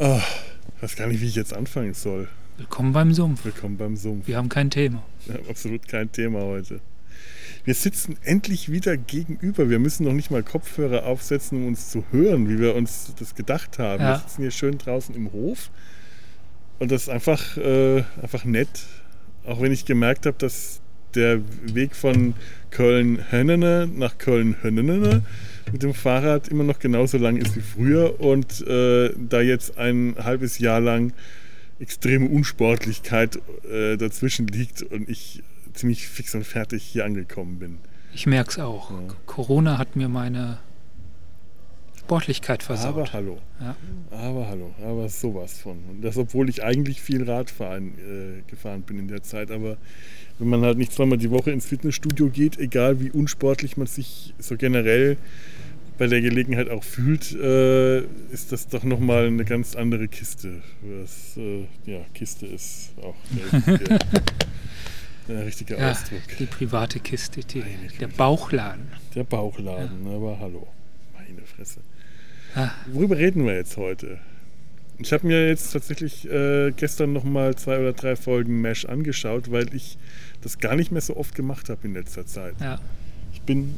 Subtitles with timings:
[0.00, 0.22] Ah,
[0.76, 2.28] ich weiß gar nicht, wie ich jetzt anfangen soll.
[2.56, 3.44] Willkommen beim Sumpf.
[3.44, 4.28] Willkommen beim Sumpf.
[4.28, 5.02] Wir haben kein Thema.
[5.26, 6.78] Wir haben absolut kein Thema heute.
[7.64, 9.68] Wir sitzen endlich wieder gegenüber.
[9.68, 13.34] Wir müssen noch nicht mal Kopfhörer aufsetzen, um uns zu hören, wie wir uns das
[13.34, 14.00] gedacht haben.
[14.00, 14.10] Ja.
[14.12, 15.68] Wir sitzen hier schön draußen im Hof.
[16.78, 18.86] Und das ist einfach, äh, einfach nett.
[19.44, 20.80] Auch wenn ich gemerkt habe, dass
[21.14, 22.34] der Weg von
[22.70, 25.22] Köln-Hönnene nach Köln-Hönnene
[25.72, 30.16] mit dem Fahrrad immer noch genauso lang ist wie früher und äh, da jetzt ein
[30.18, 31.12] halbes Jahr lang
[31.80, 33.38] extreme Unsportlichkeit
[33.70, 35.42] äh, dazwischen liegt und ich
[35.74, 37.78] ziemlich fix und fertig hier angekommen bin.
[38.12, 38.90] Ich merke es auch.
[38.90, 38.98] Ja.
[39.26, 40.58] Corona hat mir meine
[42.08, 42.94] Sportlichkeit versaut.
[42.94, 43.38] Aber hallo.
[43.60, 43.76] Ja.
[44.10, 44.74] Aber hallo.
[44.82, 45.76] Aber sowas von.
[45.90, 49.50] Und das, obwohl ich eigentlich viel Radfahren äh, gefahren bin in der Zeit.
[49.50, 49.76] Aber
[50.38, 54.32] wenn man halt nicht zweimal die Woche ins Fitnessstudio geht, egal wie unsportlich man sich
[54.38, 55.18] so generell
[55.98, 57.98] bei der Gelegenheit auch fühlt, äh,
[58.32, 60.62] ist das doch nochmal eine ganz andere Kiste.
[60.80, 63.98] Was, äh, ja, Kiste ist auch der richtige,
[65.28, 66.22] der richtige Ja, Ausdruck.
[66.38, 67.62] die private Kiste, die,
[68.00, 68.06] der.
[68.06, 68.88] Bauchladen.
[69.14, 70.66] Der Bauchladen, aber hallo.
[71.12, 71.80] Meine Fresse.
[72.58, 72.72] Ah.
[72.92, 74.18] Worüber reden wir jetzt heute?
[74.98, 79.72] Ich habe mir jetzt tatsächlich äh, gestern nochmal zwei oder drei Folgen Mesh angeschaut, weil
[79.76, 79.96] ich
[80.42, 82.54] das gar nicht mehr so oft gemacht habe in letzter Zeit.
[82.60, 82.80] Ja.
[83.32, 83.76] Ich bin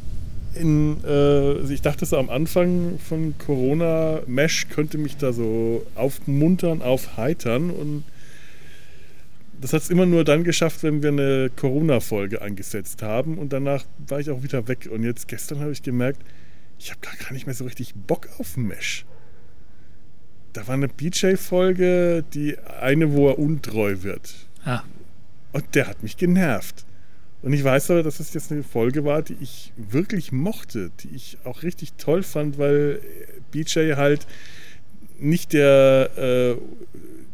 [0.54, 5.86] in, äh, also ich dachte so am Anfang von Corona, Mesh könnte mich da so
[5.94, 8.04] aufmuntern, aufheitern und
[9.60, 13.84] das hat es immer nur dann geschafft, wenn wir eine Corona-Folge angesetzt haben und danach
[14.08, 16.22] war ich auch wieder weg und jetzt gestern habe ich gemerkt,
[16.80, 19.04] ich habe gar nicht mehr so richtig Bock auf Mesh.
[20.54, 24.34] Da war eine BJ-Folge, die eine, wo er untreu wird.
[24.64, 24.82] Ah,
[25.52, 26.86] Und der hat mich genervt.
[27.42, 31.14] Und ich weiß aber, dass das jetzt eine Folge war, die ich wirklich mochte, die
[31.14, 33.00] ich auch richtig toll fand, weil
[33.52, 34.26] BJ halt
[35.18, 36.56] nicht der, äh,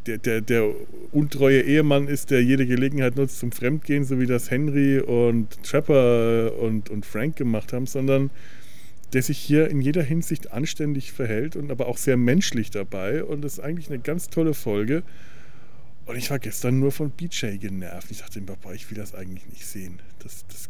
[0.07, 0.71] der, der, der
[1.13, 6.53] untreue Ehemann ist, der jede Gelegenheit nutzt zum Fremdgehen, so wie das Henry und Trapper
[6.59, 8.31] und, und Frank gemacht haben, sondern
[9.17, 13.25] der sich hier in jeder Hinsicht anständig verhält und aber auch sehr menschlich dabei.
[13.25, 15.05] Und das ist eigentlich eine ganz tolle Folge.
[16.05, 18.11] Und ich war gestern nur von BJ genervt.
[18.11, 20.01] Ich dachte boah, ich will das eigentlich nicht sehen.
[20.19, 20.69] Das, das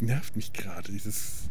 [0.00, 1.48] nervt mich gerade, dieses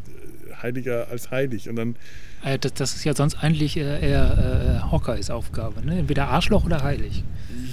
[0.50, 1.69] äh, Heiliger als heilig.
[1.69, 1.95] Und dann,
[2.44, 5.85] äh, das, das ist ja sonst eigentlich äh, eher äh, Hawkeyes Aufgabe.
[5.85, 6.00] Ne?
[6.00, 7.24] Entweder Arschloch oder heilig.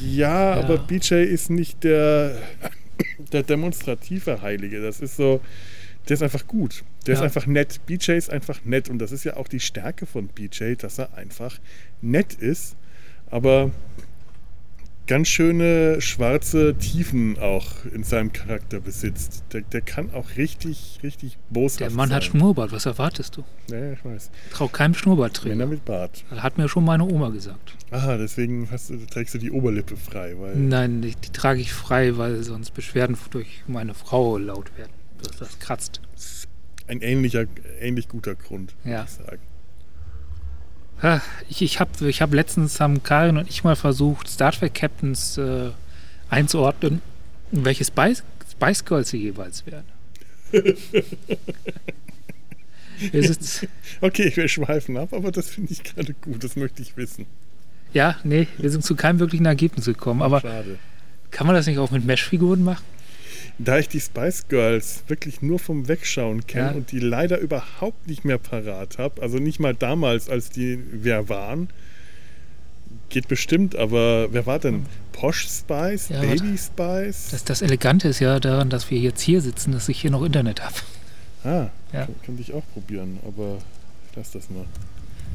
[0.05, 0.61] ja, Ja.
[0.63, 2.37] aber BJ ist nicht der,
[3.33, 4.81] der demonstrative Heilige.
[4.81, 5.41] Das ist so,
[6.09, 6.85] der ist einfach gut.
[7.07, 7.25] Der ist Ja.
[7.25, 7.81] einfach nett.
[7.87, 8.89] BJ ist einfach nett.
[8.89, 11.59] Und das ist ja auch die Stärke von BJ, dass er einfach
[12.01, 12.77] nett ist.
[13.31, 13.71] Aber
[15.09, 19.43] ganz schöne schwarze Tiefen auch in seinem Charakter besitzt.
[19.53, 22.31] Der, der kann auch richtig, richtig boshaft Der Mann hat sein.
[22.33, 22.73] Schnurrbart.
[22.73, 23.45] Was erwartest du?
[23.71, 24.31] Ja, ich weiß.
[24.53, 25.71] Trau keinem Schnurrbart Männer trägen.
[25.71, 26.25] mit Bart.
[26.31, 27.77] Hat mir schon meine Oma gesagt.
[27.91, 32.17] Aha, deswegen du, trägst du die Oberlippe frei, weil Nein, die, die trage ich frei,
[32.17, 34.93] weil sonst Beschwerden durch meine Frau laut werden.
[35.23, 36.01] Das, das kratzt.
[36.89, 37.47] ein ähnlicher,
[37.81, 38.91] ähnlich guter Grund, Ja.
[38.91, 39.41] würde ich sagen.
[41.49, 45.37] Ich, ich habe ich hab letztens haben Karin und ich mal versucht, Star Trek Captains
[45.37, 45.71] äh,
[46.31, 47.03] einzuordnen,
[47.51, 49.85] welche Spice, Spice Girls sie jeweils wären.
[54.01, 57.27] Okay, wir schweifen ab, aber das finde ich gerade gut, das möchte ich wissen.
[57.93, 60.23] ja, nee, wir sind zu keinem wirklichen Ergebnis gekommen.
[60.23, 60.79] Aber Schade.
[61.33, 62.85] kann man das nicht auch mit Mesh-Figuren machen?
[63.59, 66.73] Da ich die Spice Girls wirklich nur vom Wegschauen kenne Ja.
[66.73, 71.29] und die leider überhaupt nicht mehr parat habe, also nicht mal damals, als die wer
[71.29, 71.69] waren,
[73.09, 74.87] geht bestimmt, aber wer war denn?
[75.13, 76.09] Posh Spice?
[76.09, 77.29] Ja, Baby Spice?
[77.31, 80.23] Das, das Elegante ist ja daran, dass wir jetzt hier sitzen, dass ich hier noch
[80.25, 80.75] Internet habe.
[81.45, 82.07] ah, Ja.
[82.07, 83.59] kann- könnte ich auch probieren, aber
[84.11, 84.65] ich lass das mal.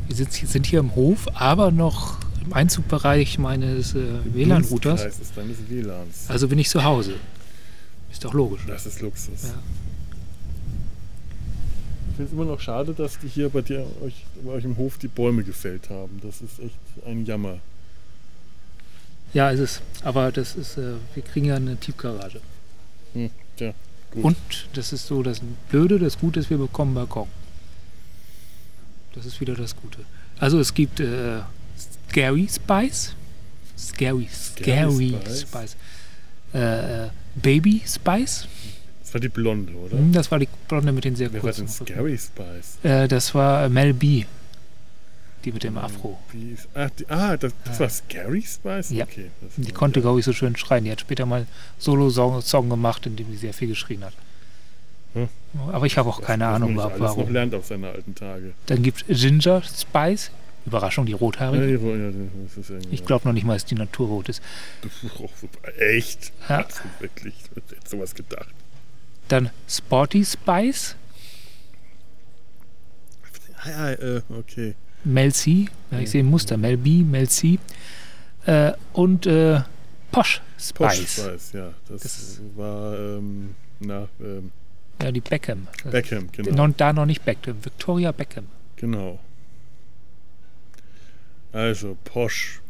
[0.08, 4.04] Wir sitzen, sind hier im Hof, aber noch im Einzugbereich meines äh,
[4.34, 5.02] WLAN-Routers.
[5.36, 6.26] Deines WLANs.
[6.30, 7.16] Also bin ich zu Hause.
[8.12, 8.62] Ist doch logisch.
[8.68, 9.44] Das ist Luxus.
[9.44, 9.54] Ja.
[12.10, 14.78] Ich finde es immer noch schade, dass die hier bei dir euch, bei euch im
[14.78, 16.20] Hof die Bäume gefällt haben.
[16.24, 17.60] Das ist echt ein Jammer.
[19.34, 19.82] Ja, ist es.
[20.04, 22.42] Aber das ist, äh, wir kriegen ja eine Tiefgarage.
[23.14, 23.74] Hm, tja,
[24.12, 24.24] gut.
[24.24, 27.28] Und das ist so das Blöde, das Gute ist, wir bekommen Balkon.
[29.14, 30.00] Das ist wieder das Gute.
[30.40, 31.42] Also es gibt äh,
[32.10, 33.14] Scary Spice.
[33.78, 35.42] Scary, Scary, Spice.
[35.42, 35.76] Spice.
[36.54, 37.10] Äh, äh,
[37.42, 38.48] Baby Spice.
[39.02, 39.98] Das war die Blonde, oder?
[39.98, 41.94] Hm, Das war die Blonde mit den sehr Wer war kurzen denn Rücken.
[41.94, 42.78] Scary Spice?
[42.84, 44.26] Äh, das war Mel B.
[45.46, 46.18] Die mit dem Afro.
[46.74, 47.80] Ah, die, ah, das, das Ja.
[47.82, 48.90] war Scary Spice?
[48.90, 49.06] Ja.
[49.06, 49.30] Okay.
[49.42, 50.84] das Die war- konnte, glaube ich, so schön schreien.
[50.84, 51.46] Die hat später mal
[51.78, 54.14] Solo-Song Song gemacht, in dem sie sehr viel geschrien hat.
[55.14, 55.30] Hm.
[55.72, 57.32] Aber ich habe auch Was- keine Ahnung, nicht wa- alles noch warum.
[57.32, 58.52] lernt auf seine alten Tage.
[58.66, 60.32] Dann gibt es Ginger Spice.
[60.68, 61.64] Überraschung, die Ja, rothaarige.
[61.66, 62.88] ja, irgendwie.
[62.92, 64.42] Ich glaube noch nicht mal, dass die Natur rot ist.
[65.80, 66.32] Echt?
[66.50, 66.66] Ja.
[66.66, 68.50] Hast du wirklich hätte sowas gedacht?
[69.28, 70.96] Dann Sporty Spice,
[73.64, 74.76] Ah, ja, äh, okay.
[75.04, 75.68] Mel C.
[75.92, 76.58] Ja, ich sehe ein Muster.
[76.58, 77.60] Mel B, Mel C.
[78.46, 79.62] Äh, und äh,
[80.12, 80.74] Posh Spice.
[80.76, 81.74] Posh Spice, ja.
[81.90, 84.52] Das, Das- war, ähm, na, ähm,
[85.02, 85.68] Ja, die Beckham.
[85.84, 86.68] Beckham, genau.
[86.68, 87.58] Da noch nicht Beckham.
[87.64, 88.46] Victoria Beckham.
[88.78, 89.20] Genau.
[91.58, 92.62] Also, Posh.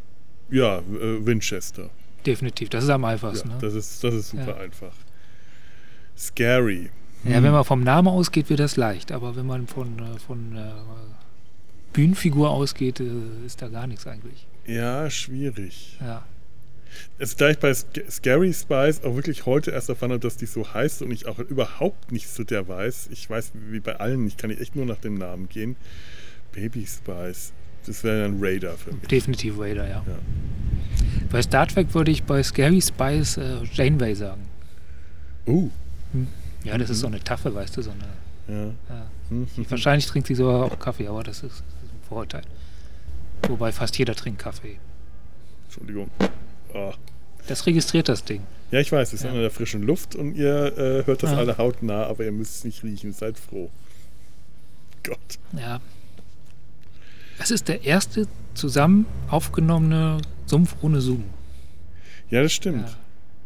[0.49, 1.89] Ja, äh, Winchester.
[2.25, 2.69] Definitiv.
[2.69, 3.49] Das ist am Ja, einfachsten.
[3.49, 3.57] ne?
[3.59, 4.57] das, ist, das ist super Ja.
[4.57, 4.93] einfach.
[6.17, 6.89] Scary.
[7.23, 9.11] Ja, wenn man vom Namen ausgeht, wird das leicht.
[9.11, 10.71] Aber wenn man von, äh, von äh,
[11.93, 14.47] Bühnenfigur ausgeht, äh, ist da gar nichts eigentlich.
[14.65, 15.97] Ja, schwierig.
[15.99, 16.25] Ja.
[17.19, 20.45] Es, da ich bei Sc- Scary Spice auch wirklich heute erst erfahren habe, dass die
[20.45, 23.09] so heißt und ich auch überhaupt nichts zu der weiß.
[23.11, 25.75] Ich weiß, wie bei allen, ich kann echt nur nach dem Namen gehen.
[26.53, 27.51] Baby Spice.
[27.87, 29.07] Das wäre ein Raider für mich.
[29.07, 30.03] Definitiv Vader, ja.
[30.05, 30.19] Ja.
[31.31, 34.47] Bei Star Trek würde ich bei Scary Spice äh, Janeway sagen.
[35.45, 35.69] Uh.
[36.63, 38.57] Ja, das ist so eine Taffe, weißt du, so eine.
[38.59, 38.65] Ja.
[38.89, 39.05] Ja.
[39.29, 39.47] Hm.
[39.69, 41.51] Wahrscheinlich trinkt sie sogar auch Kaffee, aber das ist, das
[41.83, 42.43] ist ein Vorurteil.
[43.47, 44.77] Wobei fast jeder trinkt Kaffee.
[45.65, 46.09] Entschuldigung.
[46.73, 46.93] Ah.
[47.47, 48.41] Das registriert das Ding.
[48.71, 49.29] Ja, ich weiß, es ist Ja.
[49.31, 51.37] an der frischen Luft und ihr äh, hört das Ja.
[51.37, 53.13] alle hautnah, aber ihr müsst es nicht riechen.
[53.13, 53.69] Seid froh.
[55.03, 55.17] Gott.
[55.53, 55.79] Ja.
[57.39, 61.23] Es ist der erste zusammen aufgenommene Sumpf ohne Zoom.
[62.29, 62.97] Ja, das stimmt.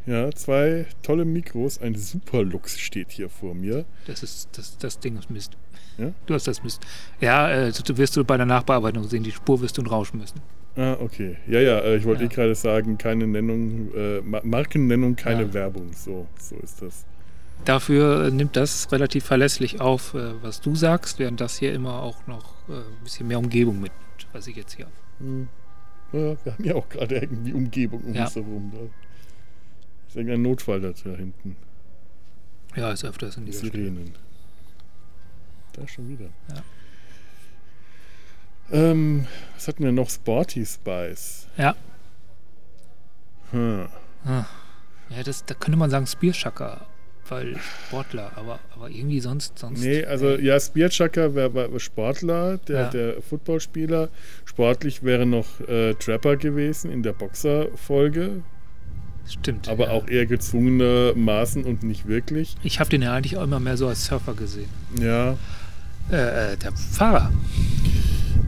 [0.05, 1.79] Ja, Ja, zwei tolle Mikros.
[1.79, 3.85] Ein Superlux steht hier vor mir.
[4.07, 5.51] das ist das, das Ding ist Mist.
[5.97, 6.11] Ja?
[6.25, 6.81] Du hast das Mist.
[7.19, 10.39] Ja, äh, du wirst du bei der Nachbearbeitung sehen, die Spur wirst du rauschen müssen.
[10.77, 11.35] Ah, okay.
[11.47, 12.29] Ja, ja, äh, ich wollte Ja.
[12.29, 15.53] eh gerade sagen, keine Nennung, äh, Ma- Markennennung, keine Ja.
[15.53, 15.91] Werbung.
[15.93, 17.05] So, so ist das.
[17.65, 22.25] Dafür nimmt das relativ verlässlich auf, äh, was du sagst, während das hier immer auch
[22.27, 24.95] noch äh, ein bisschen mehr Umgebung mitnimmt, was ich jetzt hier habe.
[25.19, 25.47] Hm.
[26.13, 28.25] Ja, wir haben ja auch gerade irgendwie Umgebung um Ja.
[28.25, 28.71] uns herum.
[28.73, 28.79] Da
[30.07, 31.55] ist irgendein Notfall da hinten.
[32.75, 33.61] Ja, ist öfters in dieser.
[33.67, 34.13] Sirenen.
[35.73, 36.29] Da schon wieder.
[36.49, 36.63] Ja.
[38.71, 40.09] Ähm, was hatten wir noch?
[40.09, 41.47] Sporty Spice.
[41.57, 41.75] Ja.
[43.51, 43.87] Hm.
[44.25, 46.85] Ja, das, da könnte man sagen Spearshaka,
[47.31, 47.55] weil
[47.87, 49.57] Sportler, aber, aber irgendwie sonst.
[49.57, 52.89] sonst Nee, also ja, Spearchucker wäre wär Sportler, der, Ja.
[52.89, 54.09] der Footballspieler.
[54.45, 58.43] Sportlich wäre noch äh, Trapper gewesen in der Boxer-Folge,
[59.27, 59.69] Stimmt.
[59.69, 59.91] aber ja.
[59.91, 62.55] auch eher gezwungenermaßen und nicht wirklich.
[62.63, 64.69] Ich habe den ja eigentlich auch immer mehr so als Surfer gesehen.
[64.99, 65.37] Ja,
[66.11, 67.31] Äh, äh, der Fahrer.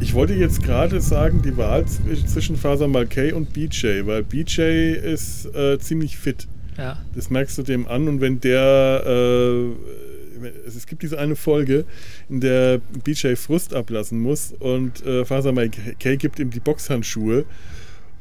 [0.02, 4.62] ich wollte jetzt gerade sagen, die Wahl zw- zwischen Faser Malkay und BJ, weil BJ
[4.96, 6.48] ist äh, ziemlich fit.
[6.78, 6.98] Ja.
[7.16, 11.86] Das merkst du dem an und wenn der, äh, es es gibt diese eine Folge,
[12.30, 15.54] in der BJ Frust ablassen muss und äh, Faser
[16.00, 17.46] Kay gibt ihm die Boxhandschuhe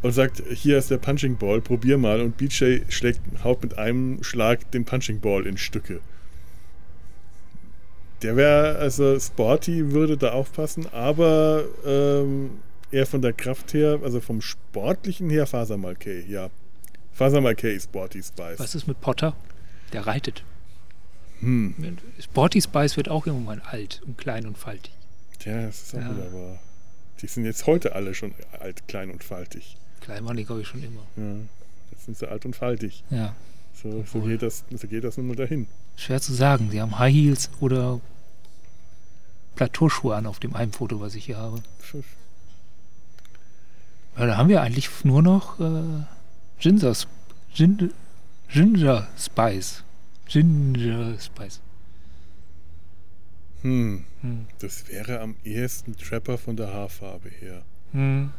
[0.02, 4.22] und sagt, hier ist der Punching Ball, probier mal und BJ schlägt, haut mit einem
[4.22, 6.00] Schlag den Punching Ball in Stücke.
[8.22, 12.50] Der wäre, also Sporty würde da aufpassen, aber ähm,
[12.92, 16.50] eher von der Kraft her, also vom Sportlichen her Faser Malkay, ja.
[17.12, 18.58] Faser Malkay, Sporty Spice.
[18.58, 19.34] Was ist mit Potter?
[19.92, 20.42] Der reitet.
[21.40, 21.98] Hm.
[22.20, 24.92] Sporty Spice wird auch irgendwann alt und klein und faltig.
[25.38, 26.10] Tja, das ist auch Ja.
[26.10, 26.58] wieder wahr.
[27.20, 29.76] Die sind jetzt heute alle schon alt, klein und faltig.
[30.00, 31.02] Klein waren die, glaube ich, schon immer.
[31.16, 31.36] Ja,
[31.92, 33.04] jetzt sind sie alt und faltig.
[33.10, 33.34] Ja.
[33.80, 35.66] So, so, geht, das, so geht das nun mal dahin.
[35.96, 36.70] Schwer zu sagen.
[36.70, 38.00] Sie haben High Heels oder
[39.56, 41.62] Plateauschuhe an auf dem einen Foto, was ich hier habe.
[44.16, 46.04] Ja, da haben wir eigentlich nur noch äh,
[46.62, 46.94] Ginger,
[47.54, 47.88] Ginger,
[48.48, 49.82] Ginger Spice.
[50.28, 51.60] Ginger Spice.
[53.62, 54.46] Hm, Hm.
[54.60, 57.62] das wäre am ehesten Trapper von der Haarfarbe her.
[57.92, 58.30] Hm.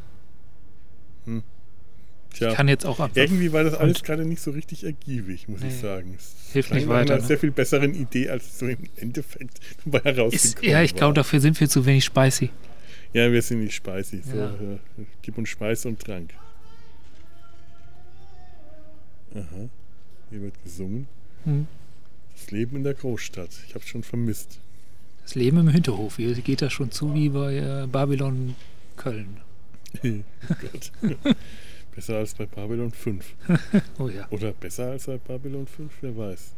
[2.33, 3.15] Tja, Kann jetzt auch einfach.
[3.15, 5.79] irgendwie war das alles gerade nicht so richtig ergiebig, muss ich Nee.
[5.81, 6.15] sagen.
[6.17, 7.27] Es Hilft nicht weiter, einer ne?
[7.27, 11.39] sehr viel besseren Idee, als so im Endeffekt dabei Ist, herausgekommen ja, ich glaube, dafür
[11.41, 12.49] sind wir zu wenig spicy.
[13.13, 14.23] Ja, wir sind nicht spicy.
[14.23, 14.47] So, Ja.
[14.49, 14.79] äh,
[15.21, 16.33] gib uns Speis und Trank.
[19.35, 19.69] Aha.
[20.29, 21.07] Hier wird gesungen.
[21.43, 21.67] Hm.
[22.35, 23.49] Das Leben in der Großstadt.
[23.67, 24.59] Ich habe es schon vermisst.
[25.23, 26.17] Das Leben im Hinterhof.
[26.17, 28.55] Hier geht das schon zu wie bei äh, Babylon
[28.97, 29.37] Köln.
[30.03, 31.33] oh
[31.95, 33.35] besser als bei Babylon 5.
[33.99, 34.27] Oh ja.
[34.31, 36.53] Oder besser als bei Babylon 5, wer weiß.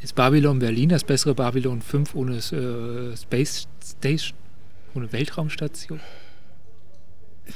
[0.00, 4.36] Ist Babylon Berlin das bessere Babylon 5 ohne äh, Space Station?
[4.94, 6.00] Ohne Weltraumstation?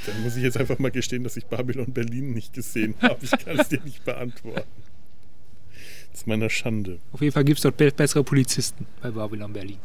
[0.06, 3.24] Dann muss ich jetzt einfach mal gestehen, dass ich Babylon Berlin nicht gesehen habe.
[3.24, 4.68] Ich kann es dir nicht beantworten.
[6.10, 6.98] Das ist meiner Schande.
[7.12, 9.78] Auf jeden Fall gibt es dort be bessere Polizisten bei Babylon Berlin.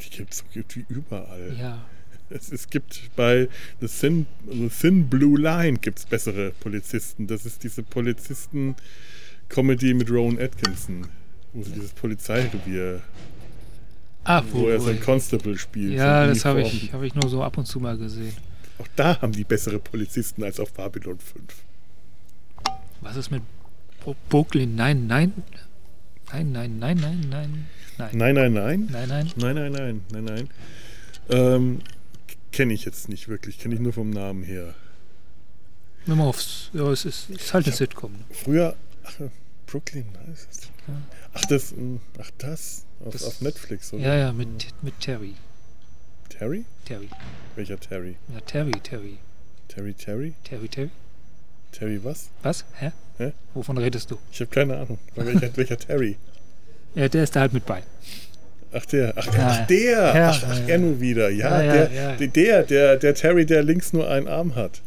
[0.00, 1.54] Die gibt es so gut wie überall.
[1.58, 1.84] Ja.
[2.30, 3.48] Es, es gibt bei
[3.80, 7.26] The Thin, The Thin Blue Line gibt's bessere Polizisten.
[7.26, 11.06] Das ist diese Polizisten-Comedy mit Rowan Atkinson,
[11.52, 13.00] wo sie dieses Polizeirevier,
[14.24, 15.94] Ah, wo er so ein Constable spielt.
[15.94, 18.34] Ja, das habe ich, hab ich nur so ab und zu mal gesehen.
[18.78, 21.42] Auch da haben die bessere Polizisten als auf Babylon 5.
[23.00, 23.42] Was ist mit
[24.02, 24.74] Bro- Brooklyn?
[24.76, 25.32] Nein, nein.
[26.32, 27.66] Nein, nein, nein, nein, nein.
[27.98, 28.88] Nein, Nein, nein, nein.
[28.90, 29.08] nein.
[29.08, 29.32] nein.
[29.36, 30.48] Nein, nein, nein, nein.
[31.30, 31.80] Ähm,
[32.52, 34.74] Kenne ich jetzt nicht wirklich, kenne ich nur vom Namen her.
[36.06, 36.70] Nimm mal aufs.
[36.72, 38.12] Ja, es ist, es ist halt eine Sitcom.
[38.12, 38.18] ne?
[38.30, 39.14] Früher, ach,
[39.66, 40.60] Brooklyn, heißt es.
[41.34, 44.02] Ach, das, mh, ach, das, auf, Das- auf Netflix, oder?
[44.02, 44.48] Ja, ja, mit,
[44.82, 45.34] mit Terry.
[46.28, 46.64] Terry?
[46.84, 47.08] Terry.
[47.56, 48.16] Welcher Terry?
[48.32, 49.18] Ja, Terry, Terry.
[49.68, 50.34] Terry, Terry?
[50.44, 50.90] Terry, Terry.
[51.72, 52.28] Terry was?
[52.42, 52.64] Was?
[52.80, 52.92] Hä?
[53.18, 53.32] Hä?
[53.54, 54.18] Wovon redest du?
[54.32, 54.98] Ich habe keine Ahnung.
[55.16, 56.16] Welcher, welcher Terry?
[56.94, 57.82] Ja, der ist da halt mit bei.
[58.72, 59.12] Ach, der.
[59.16, 60.14] Ach, Ja, ach der.
[60.14, 61.30] ja, ach, ach, ja, er nun wieder.
[61.30, 64.80] Ja, der, der, der, der Terry, der links nur einen Arm hat.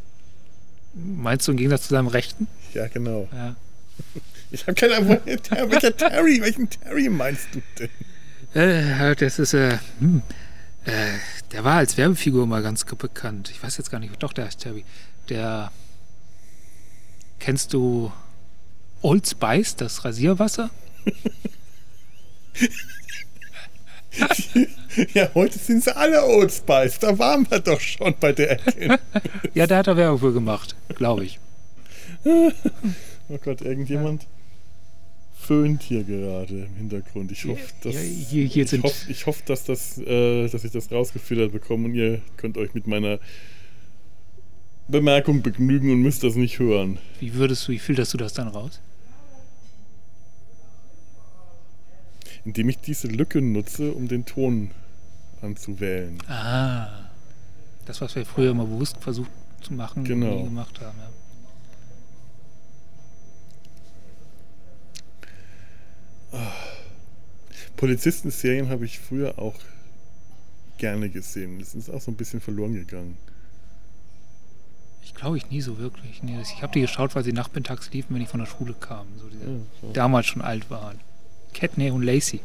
[0.93, 2.47] Meinst du im Gegensatz zu seinem Rechten?
[2.73, 3.27] Ja, genau.
[3.31, 3.55] Ja.
[4.53, 7.89] Ich habe keine Ahnung, welcher Terry, welchen Terry meinst du denn?
[8.61, 10.21] Äh, das ist, äh, hm,
[10.85, 11.17] äh,
[11.51, 13.49] der war als Werbefigur mal ganz bekannt.
[13.51, 14.85] Ich weiß jetzt gar nicht, doch, der heißt Terry.
[15.29, 15.71] Der,
[17.39, 18.11] kennst du
[19.01, 20.69] Old Spice, das Rasierwasser?
[25.13, 26.99] Ja, heute sind sie alle Old Spice.
[26.99, 28.99] Da waren wir doch schon bei der Ecke.
[29.53, 31.39] Ja, da hat er Werbung für gemacht, glaube ich.
[33.29, 34.27] Oh Gott, irgendjemand
[35.51, 37.29] föhnt hier gerade im Hintergrund.
[37.33, 40.71] Ich hoffe, dass, Ja, hier, hier ich hoffe, ich hoffe dass, das, äh, dass ich
[40.71, 43.19] das rausgefiltert bekomme und ihr könnt euch mit meiner
[44.87, 46.99] Bemerkung begnügen und müsst das nicht hören.
[47.19, 48.79] wie würdest du, wie filterst du das dann raus?
[52.45, 54.71] Indem ich diese Lücke nutze, um den Ton
[55.41, 56.17] anzuwählen.
[56.29, 56.87] Ah,
[57.85, 59.29] das, was wir früher immer bewusst versucht
[59.61, 60.31] zu machen Genau.
[60.31, 60.97] und nie gemacht haben.
[60.97, 61.09] Ja.
[67.77, 69.55] Polizistenserien habe ich früher auch
[70.77, 71.59] gerne gesehen.
[71.59, 73.17] Das ist auch so ein bisschen verloren gegangen.
[75.03, 76.23] Ich glaube, ich nie so wirklich.
[76.23, 79.07] Nee, ich habe die geschaut, weil sie nachmittags liefen, wenn ich von der Schule kam.
[79.19, 79.91] So diese, Ja, so.
[79.93, 80.99] damals schon alt waren.
[81.53, 82.39] Catney und Lacey.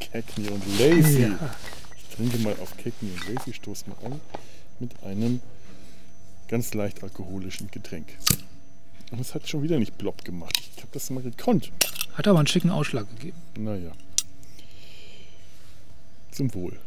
[0.00, 1.22] Cagney und Lacey.
[1.22, 1.56] Ja.
[1.96, 4.20] Ich trinke mal auf Cagney und Lacey, stoß mal an
[4.80, 5.40] mit einem
[6.48, 8.08] ganz leicht alkoholischen Getränk.
[9.14, 10.60] Und es hat schon wieder nicht plopp gemacht.
[10.74, 11.70] Ich habe das mal gekonnt.
[12.14, 13.40] Hat aber einen schicken Ausschlag gegeben.
[13.56, 13.92] Naja.
[16.32, 16.80] Zum Wohl.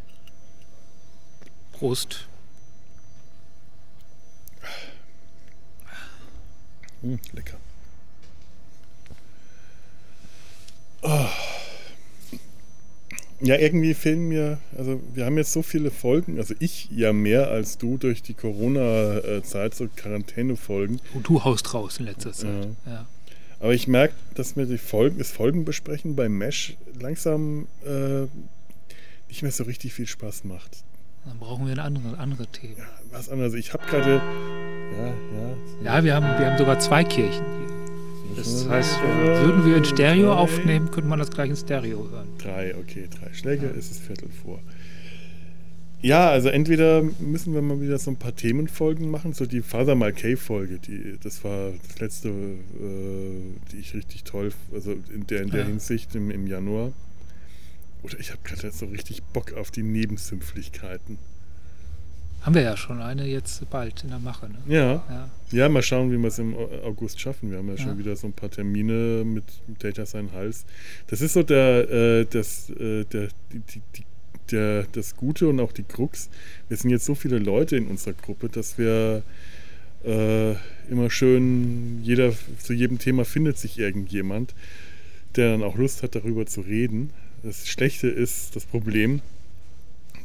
[1.72, 2.28] Prost.
[7.02, 7.56] Hm, lecker.
[11.04, 11.30] Ah.
[13.40, 17.50] Ja, irgendwie fehlen mir, also wir haben jetzt so viele Folgen, also ich ja mehr
[17.50, 21.00] als du durch die Corona-Zeit, so Quarantäne-Folgen.
[21.14, 22.70] Und du haust raus in letzter Zeit.
[22.88, 23.06] Ja.
[23.60, 28.26] Aber ich merke, dass mir die Folgen, das Folgenbesprechen bei Mesh langsam äh,
[29.28, 30.84] nicht mehr so richtig viel Spaß macht.
[31.26, 32.78] Dann brauchen wir eine andere, andere Themen.
[32.78, 33.54] Ja, was anderes.
[33.54, 34.22] Ich habe gerade.
[34.98, 35.98] Ja, ja.
[35.98, 37.77] Ja, wir haben, wir haben sogar zwei Kirchen hier.
[38.36, 42.28] Das heißt, äh, würden wir in Stereo aufnehmen, könnte man das gleich in Stereo hören.
[42.38, 44.60] Drei, okay, drei Schläge, ist es Viertel vor.
[46.02, 49.96] Ja, also entweder müssen wir mal wieder so ein paar Themenfolgen machen, so die Father
[49.96, 53.42] Malkay-Folge, die, das war das letzte, äh,
[53.72, 55.66] die ich richtig toll, also in der, in der Ja.
[55.66, 56.94] Hinsicht im, im Januar.
[58.04, 61.18] Oder ich habe gerade so richtig Bock auf die Nebensümpflichkeiten.
[62.42, 64.48] Haben wir ja schon eine jetzt bald in der Mache.
[64.48, 64.58] Ne?
[64.68, 65.30] Ja, Ja.
[65.52, 67.52] ja, mal schauen, wie wir es im Au- August schaffen.
[67.52, 67.82] Wir haben ja, Ja.
[67.84, 69.44] schon wieder so ein paar Termine mit,
[69.80, 70.66] Data Sein Hals.
[71.08, 73.62] Das ist so der, äh, das, äh, der, die,
[73.96, 74.04] die,
[74.52, 76.30] der, das Gute und auch die Krux.
[76.70, 79.24] Wir sind jetzt so viele Leute in unserer Gruppe, dass wir
[80.06, 80.52] äh,
[80.90, 84.54] immer schön, jeder zu jedem Thema findet sich irgendjemand,
[85.36, 87.10] der dann auch Lust hat, darüber zu reden.
[87.44, 89.22] Das Schlechte ist das Problem,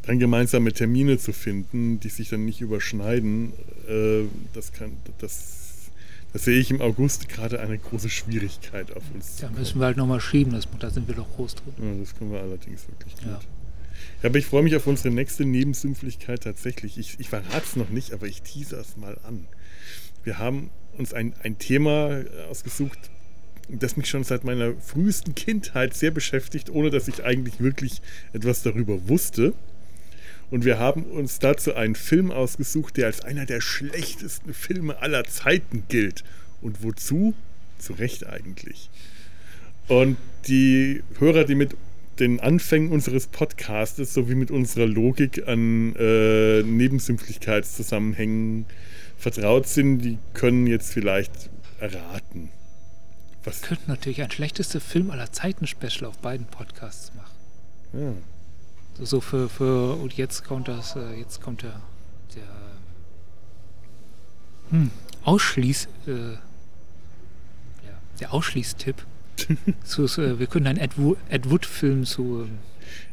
[0.02, 3.52] dann gemeinsame Termine zu finden, die sich dann nicht überschneiden,
[3.88, 5.90] äh, das kann, das,
[6.32, 9.37] das sehe ich im August gerade eine große Schwierigkeit auf uns.
[9.37, 11.75] Da müssen wir halt nochmal schieben, das, da sind wir doch groß drin.
[11.78, 13.26] Ja, das können wir allerdings wirklich gut.
[13.26, 13.40] Ja.
[14.23, 16.99] Ja, aber ich freue mich auf unsere nächste Nebensümpflichkeit tatsächlich.
[16.99, 19.47] Ich, ich verrate es noch nicht, aber ich teaser es mal an.
[20.25, 22.99] Wir haben uns ein, ein Thema ausgesucht,
[23.68, 28.62] das mich schon seit meiner frühesten Kindheit sehr beschäftigt, ohne dass ich eigentlich wirklich etwas
[28.62, 29.54] darüber wusste.
[30.52, 35.25] Und wir haben uns dazu einen Film ausgesucht, der als einer der schlechtesten Filme aller
[35.25, 36.25] Zeiten gilt.
[36.61, 37.32] Und wozu?
[37.78, 38.90] Zu Recht eigentlich.
[39.88, 40.18] Und
[40.49, 41.75] die Hörer, die mit
[42.18, 48.66] den Anfängen unseres Podcastes sowie mit unserer Logik an äh, Nebensämtlichkeitszusammenhängen
[49.16, 51.49] vertraut sind, die können jetzt vielleicht
[51.80, 52.50] erraten.
[53.44, 53.62] Was?
[53.62, 57.38] Wir könnten natürlich ein schlechteste Film aller Zeiten Special auf beiden Podcasts machen.
[57.94, 58.12] Ja.
[59.04, 61.80] So, für, für und jetzt kommt das, äh, jetzt kommt der,
[62.35, 62.42] der
[64.71, 64.90] hm,
[65.25, 66.38] Ausschließ, äh, ja,
[68.21, 68.97] der Ausschließtipp.
[69.85, 70.92] zu, äh, wir können einen Ed,
[71.28, 72.49] Ed Wood-Film zu.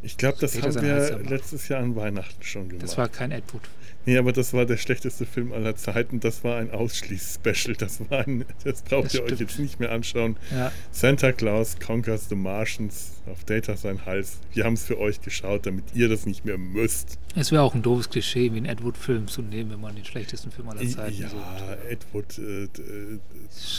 [0.01, 2.83] Ich glaube, das haben wir letztes Jahr an Weihnachten schon gemacht.
[2.83, 3.61] Das war kein Ed Wood.
[4.05, 6.19] Nee, aber das war der schlechteste Film aller Zeiten.
[6.19, 7.75] Das war ein Ausschließ-Special.
[7.75, 7.99] Das,
[8.63, 10.37] das braucht das ihr euch jetzt nicht mehr anschauen.
[10.51, 10.71] Ja.
[10.91, 14.39] Santa Claus Conquers the Martians auf Data sein Hals.
[14.53, 17.19] Wir haben es für euch geschaut, damit ihr das nicht mehr müsst.
[17.35, 20.05] Es wäre auch ein doofes Klischee, wie einen Ed Wood-Film zu nehmen, wenn man den
[20.05, 21.43] schlechtesten Film aller Zeiten Ja, sucht.
[21.89, 22.39] Ed Wood.
[22.39, 23.19] Äh, äh,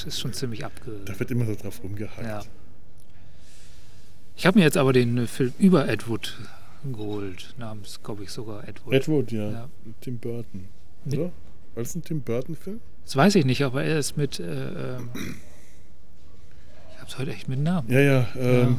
[0.06, 0.92] ist schon ziemlich abge.
[1.06, 2.23] Da wird immer so drauf rumgehackt.
[2.23, 2.42] Ja.
[4.40, 6.35] Ich habe mir jetzt aber den Film über Ed Wood
[6.90, 8.94] geholt, namens, glaube ich, sogar Edward.
[8.94, 9.50] Edward, ja.
[9.50, 9.68] ja.
[10.00, 10.64] Tim Burton.
[11.09, 11.25] Oder?
[11.25, 11.30] War
[11.75, 12.80] das ein Tim Burton-Film?
[13.04, 14.40] Das weiß ich nicht, aber er ist mit.
[14.40, 17.92] Äh, ähm, ich habe es heute echt mit Namen.
[17.92, 18.28] Ja, ja.
[18.35, 18.76] Ähm, ja.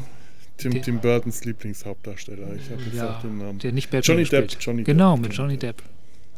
[0.57, 2.55] Tim, Tim Burtons Lieblingshauptdarsteller.
[2.55, 3.59] Ich habe jetzt ja, auch den Namen.
[3.59, 4.57] Der nicht Batman Johnny Depp.
[4.59, 5.21] Johnny genau, Depp.
[5.21, 5.83] mit Johnny Depp.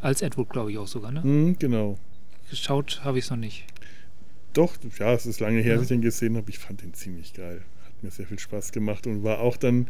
[0.02, 1.22] Als Edward, glaube ich, auch sogar, ne?
[1.22, 1.98] Mhm, genau.
[2.50, 3.64] Geschaut habe ich es noch nicht.
[4.52, 5.74] Doch, ja, es ist lange her, ja.
[5.76, 6.50] dass ich den gesehen habe.
[6.50, 7.62] Ich fand den ziemlich geil.
[8.04, 9.88] Mir sehr viel Spaß gemacht und war auch dann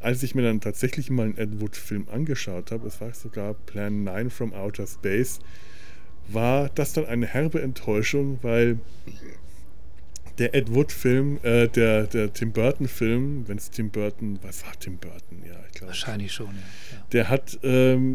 [0.00, 4.04] als ich mir dann tatsächlich mal einen Ed Wood-Film angeschaut habe, es war sogar Plan
[4.04, 5.40] 9 from Outer Space,
[6.28, 8.78] war das dann eine herbe Enttäuschung, weil
[10.38, 14.98] der Ed Wood-Film, äh, der, der Tim Burton-Film, wenn es Tim Burton, was war Tim
[14.98, 15.42] Burton?
[15.46, 15.88] Ja, ich glaube.
[15.88, 17.06] Wahrscheinlich schon, ja.
[17.12, 18.14] Der hat ähm,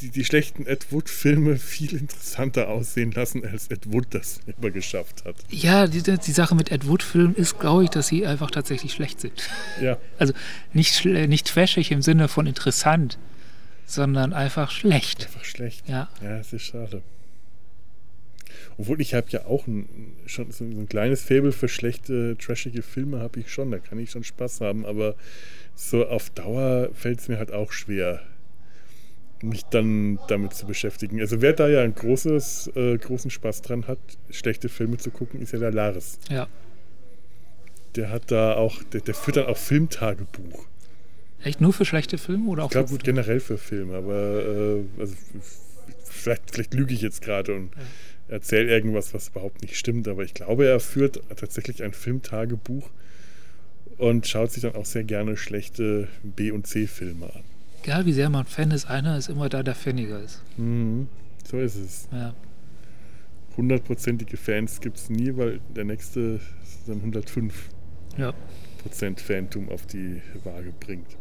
[0.00, 5.24] die, die schlechten Ed Wood-Filme viel interessanter aussehen lassen, als Ed Wood das immer geschafft
[5.24, 5.36] hat.
[5.50, 9.20] Ja, die, die Sache mit Ed Wood-Filmen ist, glaube ich, dass sie einfach tatsächlich schlecht
[9.20, 9.48] sind.
[9.80, 9.98] Ja.
[10.18, 10.32] Also
[10.72, 13.18] nicht, nicht trashig im Sinne von interessant,
[13.86, 15.26] sondern einfach schlecht.
[15.26, 15.88] Einfach schlecht.
[15.88, 16.08] Ja.
[16.22, 17.02] Ja, es ist schade.
[18.78, 23.20] Obwohl ich habe ja auch ein, schon so ein kleines Faible für schlechte, trashige Filme
[23.20, 23.70] habe ich schon.
[23.70, 25.16] Da kann ich schon Spaß haben, aber
[25.74, 28.22] so auf Dauer fällt es mir halt auch schwer
[29.42, 31.20] mich dann damit zu beschäftigen.
[31.20, 33.98] Also wer da ja einen großes, äh, großen Spaß dran hat,
[34.30, 36.18] schlechte Filme zu gucken, ist ja der Laris.
[36.28, 36.48] Ja.
[37.96, 40.66] Der hat da auch, der, der führt dann auch Filmtagebuch.
[41.42, 43.04] Echt nur für schlechte Filme oder auch ich glaub, für gute?
[43.04, 45.14] generell für Filme, aber äh, also,
[46.04, 47.82] vielleicht, vielleicht lüge ich jetzt gerade und ja.
[48.34, 52.90] erzähle irgendwas, was überhaupt nicht stimmt, aber ich glaube, er führt tatsächlich ein Filmtagebuch
[53.96, 57.42] und schaut sich dann auch sehr gerne schlechte B- und C-Filme an
[57.82, 60.42] egal wie sehr man Fan ist, einer ist immer da, der Faniger ist.
[60.56, 61.08] Mhm.
[61.48, 62.08] So ist es.
[62.12, 62.34] Ja.
[63.56, 66.40] Hundertprozentige Fans gibt es nie, weil der nächste
[66.86, 67.68] dann 105
[68.16, 68.32] ja.
[68.82, 71.16] Prozent Phantom auf die Waage bringt.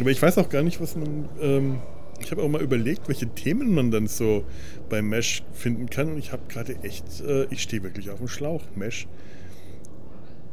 [0.00, 1.28] Aber ich weiß auch gar nicht, was man.
[1.40, 1.78] Ähm,
[2.20, 4.44] ich habe auch mal überlegt, welche Themen man dann so
[4.88, 6.12] bei Mesh finden kann.
[6.12, 7.20] Und ich habe gerade echt.
[7.20, 8.62] Äh, ich stehe wirklich auf dem Schlauch.
[8.74, 9.06] Mesh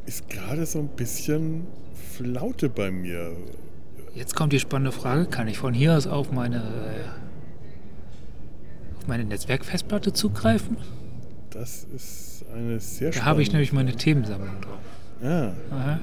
[0.08, 1.66] ist gerade so ein bisschen
[2.16, 3.36] Flaute bei mir.
[4.14, 6.62] Jetzt kommt die spannende Frage: Kann ich von hier aus auf meine,
[8.98, 10.78] auf meine Netzwerkfestplatte zugreifen?
[11.50, 14.78] Das ist eine sehr Da habe ich nämlich meine Themensammlung drauf.
[15.22, 15.52] Ah.
[15.70, 16.00] Aha.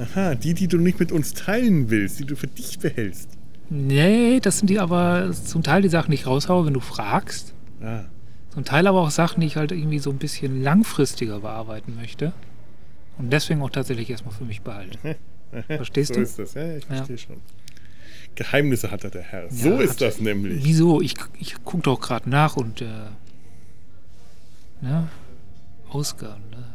[0.00, 3.28] Aha, die, die du nicht mit uns teilen willst, die du für dich behältst.
[3.70, 7.54] Nee, das sind die aber zum Teil die Sachen, die ich raushaue, wenn du fragst.
[7.82, 8.04] Ah.
[8.50, 12.32] Zum Teil aber auch Sachen, die ich halt irgendwie so ein bisschen langfristiger bearbeiten möchte.
[13.18, 15.16] Und deswegen auch tatsächlich erstmal für mich behalten.
[15.66, 16.26] Verstehst so du?
[16.26, 17.22] So ist das, ja, ich verstehe ja.
[17.22, 17.40] schon.
[18.34, 19.50] Geheimnisse hat er der Herr.
[19.50, 20.64] So ja, ist das nämlich.
[20.64, 21.00] Wieso?
[21.02, 22.86] Ich, ich gucke doch gerade nach und äh,
[24.80, 25.08] ne?
[25.90, 26.72] Ausgaben, ne?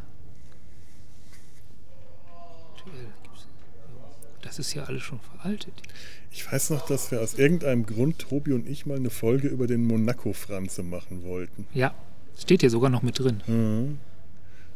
[4.42, 5.74] Das ist ja alles schon veraltet.
[6.30, 9.66] Ich weiß noch, dass wir aus irgendeinem Grund, Tobi und ich, mal eine Folge über
[9.66, 11.66] den Monaco-Franze machen wollten.
[11.74, 11.92] Ja,
[12.38, 13.42] steht hier sogar noch mit drin.
[13.46, 13.98] Mhm.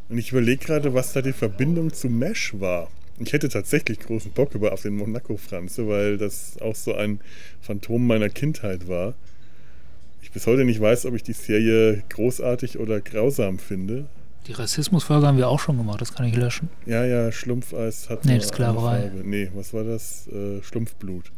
[0.09, 2.89] Und ich überlege gerade, was da die Verbindung zu Mesh war.
[3.19, 7.21] Ich hätte tatsächlich großen Bock über auf den Monaco-Franze, weil das auch so ein
[7.61, 9.15] Phantom meiner Kindheit war.
[10.23, 14.07] Ich bis heute nicht weiß, ob ich die Serie großartig oder grausam finde.
[14.47, 16.69] Die Rassismusfolge haben wir auch schon gemacht, das kann ich löschen.
[16.85, 18.25] Ja, ja, Schlumpfeis hat.
[18.25, 19.13] Nee, Sklaverei.
[19.23, 20.27] Nee, was war das?
[20.29, 21.31] Äh, Schlumpfblut.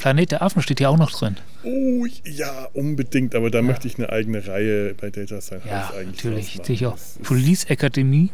[0.00, 1.36] Planet der Affen steht ja auch noch drin.
[1.62, 3.34] Oh, ja, unbedingt.
[3.34, 3.62] Aber da ja.
[3.62, 6.96] möchte ich eine eigene Reihe bei Data Science ja, eigentlich natürlich, sicher.
[7.22, 8.30] Police Akademie.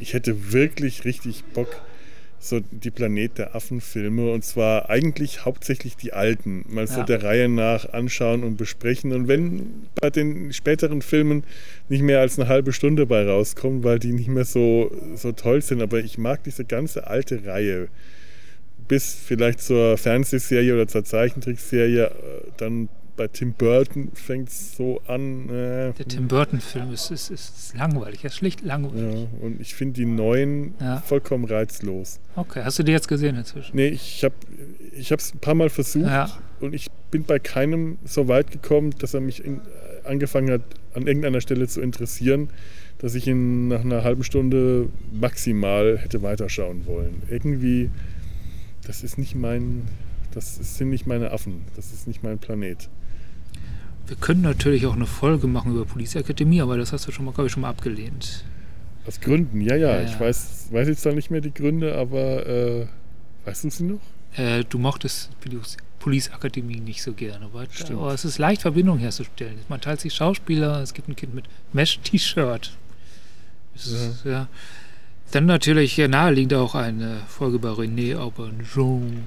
[0.00, 1.68] Ich hätte wirklich richtig Bock,
[2.40, 7.04] so die Planet der Affen-Filme und zwar eigentlich hauptsächlich die alten, mal so Ja.
[7.04, 9.12] der Reihe nach anschauen und besprechen.
[9.12, 11.44] Und wenn bei den späteren Filmen
[11.88, 15.62] nicht mehr als eine halbe Stunde bei rauskommen, weil die nicht mehr so, so toll
[15.62, 17.86] sind, aber ich mag diese ganze alte Reihe.
[18.88, 22.10] Bis vielleicht zur Fernsehserie oder zur Zeichentrickserie, äh,
[22.58, 25.48] dann bei Tim Burton fängt es so an.
[25.48, 29.14] Äh, Der Tim Burton-Film ist, ist, ist langweilig, er ist schlicht langweilig.
[29.20, 31.00] ja, und ich finde die neuen Ja.
[31.00, 32.18] vollkommen reizlos.
[32.34, 33.76] Okay, hast du die jetzt gesehen inzwischen?
[33.76, 34.34] Nee, ich habe
[34.92, 36.28] ich es ein paar Mal versucht Ja.
[36.60, 39.60] und ich bin bei keinem so weit gekommen, dass er mich in,
[40.02, 40.62] angefangen hat,
[40.94, 42.50] an irgendeiner Stelle zu interessieren,
[42.98, 47.22] dass ich ihn nach einer halben Stunde maximal hätte weiterschauen wollen.
[47.30, 47.90] Irgendwie,
[48.86, 49.88] das ist nicht mein,
[50.32, 52.88] das sind nicht meine Affen, das ist nicht mein Planet.
[54.06, 57.24] Wir können natürlich auch eine Folge machen über Police Akademie, aber das hast du schon
[57.24, 58.44] mal, glaube ich, schon mal abgelehnt.
[59.06, 60.20] Aus Gründen, ja, ja, Ja, ich ja.
[60.20, 62.86] weiß, weiß jetzt zwar nicht mehr die Gründe, aber äh,
[63.46, 64.00] weißt du sie noch?
[64.36, 65.30] Äh, du mochtest
[66.00, 69.56] Police- Akademie nicht so gerne, aber, aber es ist leicht, Verbindung herzustellen.
[69.70, 72.76] Man teilt sich Schauspieler, es gibt ein Kind mit Mesh-T-Shirt.
[73.74, 74.48] Es ist, ja.
[75.34, 79.24] Dann natürlich naheliegend auch eine Folge bei René Aubergeon.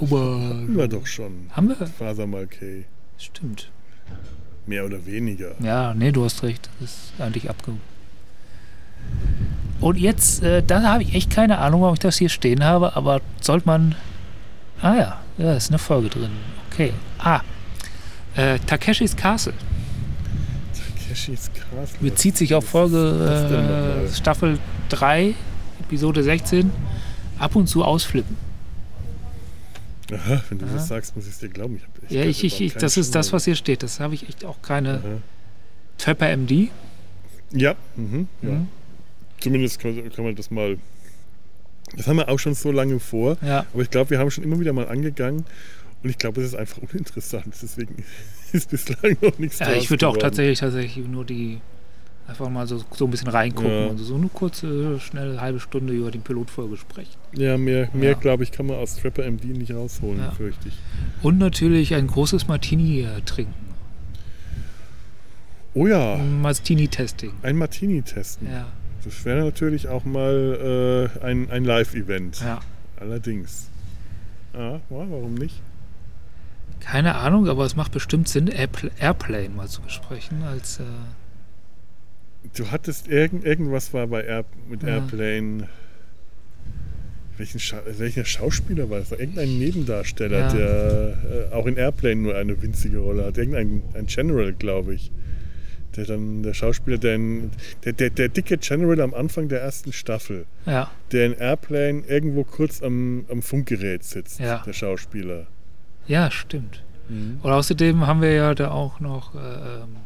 [0.00, 1.50] Haben wir doch schon.
[1.50, 1.84] Haben wir?
[1.84, 2.84] Faser Malkay.
[3.18, 3.68] Stimmt.
[4.66, 5.56] Mehr oder weniger.
[5.60, 6.70] Ja, nee, du hast recht.
[6.78, 7.72] Das ist eigentlich abge...
[9.80, 12.94] Und jetzt, äh, da habe ich echt keine Ahnung, warum ich das hier stehen habe,
[12.94, 13.96] aber sollte man...
[14.80, 16.30] Ah ja, ja, ist eine Folge drin.
[16.70, 16.92] Okay.
[17.18, 17.40] Ah,
[18.36, 19.54] äh, Takeshis Castle.
[21.12, 21.98] Takeshis Castle.
[22.00, 25.34] Bezieht sich auf Folge äh, Staffel 3,
[25.80, 26.70] Episode 16.
[27.38, 28.36] Ab und zu ausflippen.
[30.12, 30.72] Aha, wenn du Ja.
[30.74, 31.80] das sagst, muss ich es dir glauben.
[32.08, 33.82] Ich Ja, ich, ich, ich, das keine ist das, was hier steht.
[33.82, 34.94] Das habe ich echt auch keine.
[34.94, 35.02] Aha.
[35.98, 36.68] Trapper MD.
[37.52, 38.48] Ja, mhm, ja.
[38.50, 38.68] Mhm.
[39.40, 40.78] zumindest kann, kann man das mal.
[41.96, 43.66] Das haben wir auch schon so lange vor, Ja.
[43.72, 45.44] aber ich glaube, wir haben schon immer wieder mal angegangen
[46.02, 47.54] und ich glaube, es ist einfach uninteressant.
[47.62, 48.04] Deswegen
[48.52, 51.60] ist bislang noch nichts ja, ich würde auch tatsächlich, tatsächlich nur die
[52.26, 53.70] einfach mal so, so ein bisschen reingucken.
[53.70, 53.88] Ja.
[53.88, 57.10] Also so eine kurze, schnelle halbe Stunde über den Pilotfolge sprechen.
[57.36, 58.16] Ja, mehr, mehr Ja.
[58.18, 60.30] glaube ich, kann man aus Trapper MD nicht rausholen, Ja.
[60.30, 60.74] fürchte ich.
[61.22, 63.54] Und natürlich ein großes Martini äh, trinken.
[65.74, 67.32] Oh ja, Martini-Testing.
[67.42, 68.46] ein Martini testen.
[68.50, 68.66] Ja.
[69.04, 72.40] Das wäre natürlich auch mal äh, ein, ein Live-Event.
[72.40, 72.60] ja.
[73.00, 73.68] Allerdings.
[74.54, 75.60] Ja, warum nicht?
[76.84, 80.42] Keine Ahnung, aber es macht bestimmt Sinn, Airpl- Airplane mal zu besprechen.
[80.42, 80.84] Als, äh,
[82.54, 84.88] Du hattest irgend, irgendwas war bei Air, mit Ja.
[84.96, 85.68] Airplane.
[87.38, 89.12] Welchen Scha welcher Schauspieler war das?
[89.12, 90.52] Irgendein Nebendarsteller, Ja.
[90.52, 93.38] der äh, auch in Airplane nur eine winzige Rolle hat.
[93.38, 95.10] Irgendein ein General, glaube ich.
[95.96, 97.50] Der dann, der Schauspieler, der, in,
[97.84, 102.44] der, der, der dicke General am Anfang der ersten Staffel, ja, der in Airplane irgendwo
[102.44, 105.46] kurz am, am Funkgerät sitzt, der Schauspieler.
[106.06, 106.82] Ja, stimmt.
[107.08, 109.34] Und außerdem haben wir ja da auch noch.
[109.34, 109.96] Äh, ähm,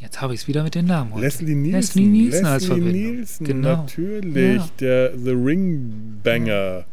[0.00, 1.12] jetzt habe ich es wieder mit den Namen.
[1.12, 1.22] heute.
[1.24, 1.76] Leslie Nielsen.
[1.76, 3.14] Leslie Nielsen als Leslie Verbindung.
[3.16, 3.76] Nielsen, Genau.
[3.76, 4.56] natürlich.
[4.56, 4.68] Ja.
[4.80, 6.84] Der The Ring Banger.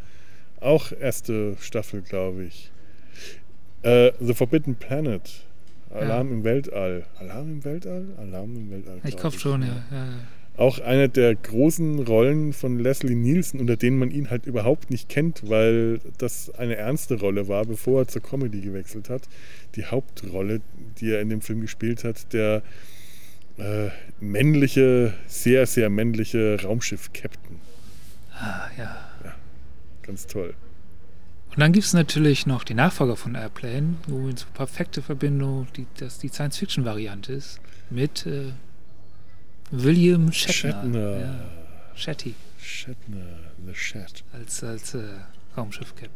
[0.60, 2.70] Auch erste Staffel, glaube ich.
[3.82, 5.28] Äh, The Forbidden Planet.
[5.90, 7.06] Alarm im Weltall.
[7.20, 8.06] Alarm im Weltall?
[8.18, 9.00] Alarm im Weltall.
[9.04, 9.84] Ich glaube schon, ja.
[10.62, 10.68] Ja.
[10.68, 10.68] ja.
[10.68, 15.10] Auch eine der großen Rollen von Leslie Nielsen, unter denen man ihn halt überhaupt nicht
[15.10, 19.24] kennt, weil das eine ernste Rolle war, bevor er zur Comedy gewechselt hat.
[19.76, 20.62] Die Hauptrolle,
[21.00, 22.62] die er in dem Film gespielt hat, der
[23.58, 27.58] äh, männliche, sehr, sehr männliche Raumschiff-Captain.
[28.34, 29.12] Ah, ja.
[30.04, 30.54] Ganz toll.
[31.52, 35.86] Und dann gibt es natürlich noch die Nachfolger von Airplane, wo eine perfekte Verbindung, die,
[35.98, 38.52] das die Science-Fiction-Variante ist, mit äh,
[39.72, 40.72] William Shatner.
[40.74, 41.20] Shatner.
[41.20, 41.40] Ja,
[41.96, 44.24] Shatty Shatner, The Shat.
[44.34, 45.04] als, als äh,
[45.58, 46.10] Raumschiff-Captain.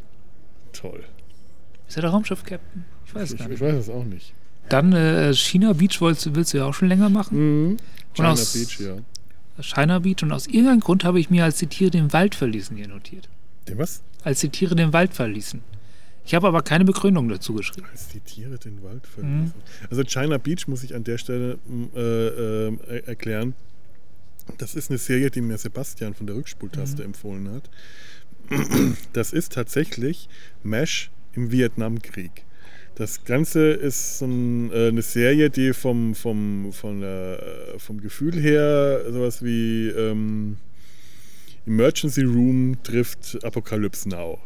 [0.74, 1.04] Toll.
[1.88, 2.86] Ist er der Raumschiff-Captain?
[3.06, 3.62] Ich weiß es Ich, gar ich nicht.
[3.62, 4.34] weiß es auch nicht.
[4.70, 7.70] Dann äh, China Beach willst, willst du ja auch schon länger machen.
[7.72, 7.78] Mhm.
[8.14, 8.96] China aus- Beach, ja.
[9.62, 10.22] China Beach.
[10.24, 13.30] Und aus irgendeinem Grund habe ich mir als die Tiere den Wald verließen hier notiert.
[13.68, 14.02] Den was?
[14.24, 15.62] Als die Tiere den Wald verließen.
[16.26, 17.88] Ich habe aber keine Begründung dazu geschrieben.
[17.92, 19.10] Als die Tiere den Wald Mhm.
[19.22, 19.54] verließen.
[19.90, 23.54] Also China Beach muss ich an der Stelle m, äh, äh, er- erklären.
[24.58, 27.06] Das ist eine Serie, die mir Sebastian von der Rückspultaste Mhm.
[27.10, 27.70] empfohlen hat.
[29.14, 30.30] Das ist tatsächlich
[30.64, 32.44] MASH im Vietnamkrieg.
[32.96, 38.40] Das Ganze ist so ein, äh, eine Serie, die vom, vom, von, äh, vom Gefühl
[38.40, 40.58] her sowas wie ähm,
[41.66, 44.40] Emergency Room trifft Apocalypse Now.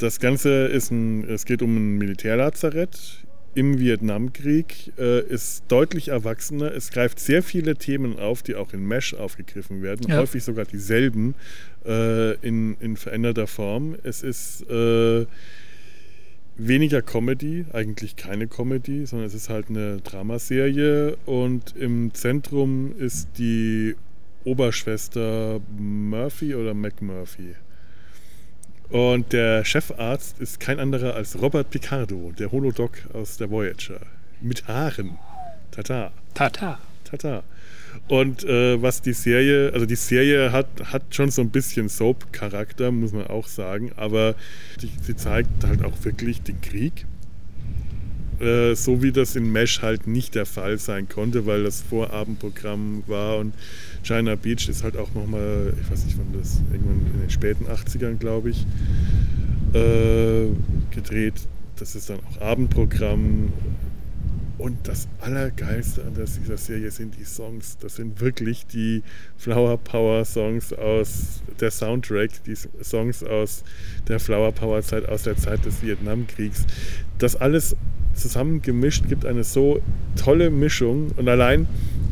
[0.00, 6.72] Das Ganze ist ein, es geht um ein Militärlazarett im Vietnamkrieg, äh, ist deutlich erwachsener.
[6.72, 10.16] Es greift sehr viele Themen auf, die auch in Mesh aufgegriffen werden, Ja.
[10.16, 11.34] häufig sogar dieselben
[11.84, 13.94] äh, in, in veränderter Form.
[14.04, 15.26] Es ist äh,
[16.56, 23.28] weniger Comedy, eigentlich keine Comedy, sondern es ist halt eine Dramaserie und im Zentrum ist
[23.36, 23.96] die
[24.44, 27.54] Oberschwester Murphy oder McMurphy.
[28.90, 34.00] Und der Chefarzt ist kein anderer als Robert Picardo, der Holodoc aus der Voyager.
[34.40, 35.18] Mit Haaren.
[35.70, 36.10] Tata.
[36.34, 36.80] Tata.
[37.04, 37.44] Tata.
[38.08, 42.90] Und äh, was die Serie, also die Serie hat, hat schon so ein bisschen Soap-Charakter,
[42.90, 44.34] muss man auch sagen, aber
[45.02, 47.06] sie zeigt halt auch wirklich den Krieg.
[48.40, 53.02] Äh, so wie das in Mesh halt nicht der Fall sein konnte, weil das Vorabendprogramm
[53.06, 53.52] war und
[54.02, 57.66] China Beach ist halt auch nochmal, ich weiß nicht wann das, irgendwann in den späten
[57.66, 58.66] 80ern, glaube ich,
[59.74, 60.46] äh,
[60.90, 61.34] gedreht.
[61.76, 63.52] Das ist dann auch Abendprogramm.
[64.56, 67.78] Und das Allergeilste an dieser Serie sind die Songs.
[67.78, 69.02] Das sind wirklich die
[69.38, 73.64] Flower Power Songs aus der Soundtrack, die Songs aus
[74.06, 76.66] der Flower Power Zeit, aus der Zeit des Vietnamkriegs.
[77.16, 77.74] Das alles
[78.20, 79.80] zusammengemischt gibt eine so
[80.16, 81.12] tolle Mischung.
[81.16, 81.66] Und allein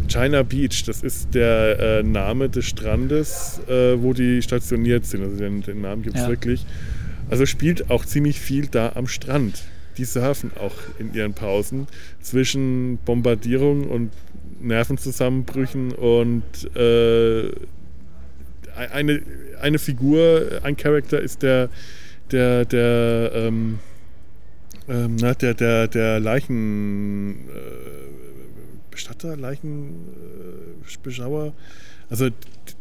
[0.08, 5.22] China Beach, das ist der äh, Name des Strandes, äh, wo die stationiert sind.
[5.22, 6.28] Also den, den Namen gibt es Ja.
[6.28, 6.64] wirklich.
[7.30, 9.62] Also spielt auch ziemlich viel da am Strand.
[9.98, 11.86] Die surfen auch in ihren Pausen
[12.22, 14.10] zwischen Bombardierung und
[14.60, 16.42] Nervenzusammenbrüchen und
[16.74, 17.50] äh,
[18.92, 19.20] eine,
[19.60, 21.68] eine Figur, ein Charakter ist der,
[22.30, 23.78] der, der, ähm,
[24.88, 31.52] ähm, na, der, der, der Leichen, äh, Leichenbeschauer,
[32.10, 32.28] also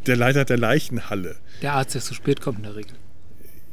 [0.05, 1.35] der Leiter der Leichenhalle.
[1.61, 2.93] Der Arzt, der zu spät kommt in der Regel.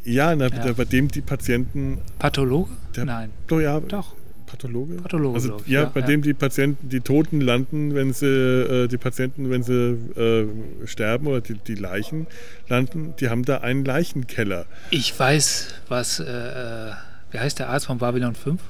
[0.04, 0.62] Ja, na, Ja.
[0.62, 2.70] Der, bei dem die Patienten, Pathologe?
[2.96, 3.30] Der- Nein.
[3.46, 4.14] doch ja, Doch.
[4.46, 4.96] Pathologe?
[4.96, 6.06] Pathologe, Also, ja, ja, bei ja.
[6.06, 10.46] dem die Patienten, die Toten landen, wenn sie, äh, die Patienten, wenn sie äh,
[10.86, 12.26] sterben oder die, die Leichen
[12.68, 14.66] landen, die haben da einen Leichenkeller.
[14.90, 16.92] Ich weiß, was, äh, äh,
[17.34, 18.60] wie heißt der Arzt von Babylon 5?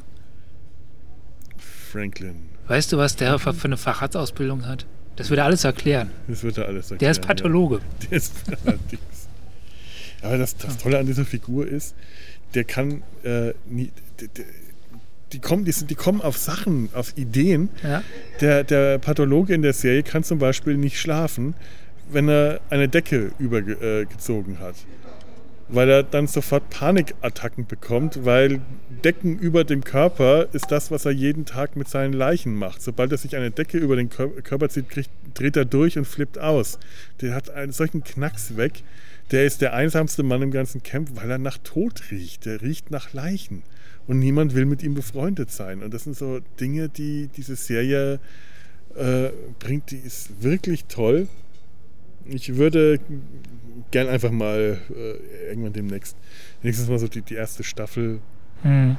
[1.93, 2.49] Franklin.
[2.67, 4.87] Weißt du, was der für eine Facharztausbildung hat?
[5.17, 6.11] Das würde alles erklären.
[6.29, 6.99] Das wird er alles erklären.
[7.01, 7.77] Der ist Pathologe.
[7.77, 7.83] Ja.
[8.09, 8.33] Der ist
[8.65, 9.29] allerdings.
[10.23, 11.95] Aber das, das Tolle an dieser Figur ist,
[12.55, 14.45] der kann äh, nie, die, die,
[15.33, 17.69] die, kommen, die, sind, die kommen auf Sachen, auf Ideen.
[17.83, 18.03] Ja.
[18.41, 21.55] Der, der Pathologe in der Serie kann zum Beispiel nicht schlafen,
[22.11, 24.77] wenn er eine Decke übergezogen hat.
[25.69, 28.61] Weil er dann sofort Panikattacken bekommt, weil
[29.03, 32.83] Decken über dem Körper ist das, was er jeden Tag mit seinen Leichen macht.
[32.83, 36.05] Sobald er sich eine Decke über den Kör- Körper zieht, kriegt, dreht er durch und
[36.05, 36.79] flippt aus.
[37.23, 38.83] Der hat einen solchen Knacks weg.
[39.31, 42.45] Der ist der einsamste Mann im ganzen Camp, weil er nach Tod riecht.
[42.45, 43.63] Der riecht nach Leichen.
[44.07, 45.83] Und niemand will mit ihm befreundet sein.
[45.83, 48.21] Und das sind so Dinge, die diese Serie
[48.97, 49.91] äh, bringt.
[49.91, 51.27] Die ist wirklich toll.
[52.27, 53.01] Ich würde
[53.91, 56.17] gern einfach mal äh, irgendwann demnächst,
[56.63, 58.21] nächstes Mal so die, die erste Staffel,
[58.63, 58.97] Hm.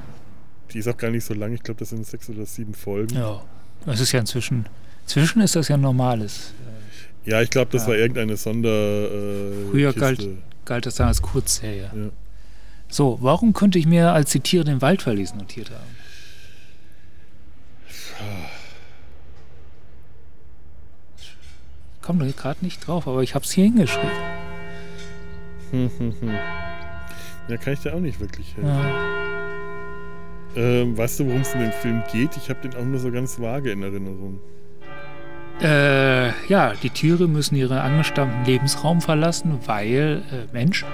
[0.72, 3.16] die ist auch gar nicht so lang, ich glaube, das sind sechs oder sieben Folgen.
[3.16, 3.44] Ja, Ja.
[3.86, 4.66] Das ist ja inzwischen.
[5.04, 6.54] Inzwischen ist das ja normales.
[7.26, 7.90] ich glaube, das Ja.
[7.90, 8.70] war irgendeine Sonder.
[8.70, 10.00] Äh, Früher Kiste.
[10.00, 10.28] galt,
[10.66, 11.92] galt das dann als Kurzserie.
[11.96, 12.10] Ja.
[12.90, 15.96] So, warum könnte ich mir, als die Tiere den Wald verließen, notiert haben?
[22.06, 24.12] Komm doch gerade nicht drauf, aber ich habe es hier hingeschrieben.
[25.72, 26.30] Hm, hm, hm.
[27.48, 28.70] Ja, kann ich dir auch nicht wirklich helfen.
[28.70, 29.16] Ja.
[30.56, 32.38] Ähm, weißt du, worum es in dem Film geht?
[32.38, 34.40] Ich habe den auch nur so ganz vage in Erinnerung.
[35.62, 40.86] Äh, ja, die Tiere müssen ihren angestammten Lebensraum verlassen, weil äh, Mensch.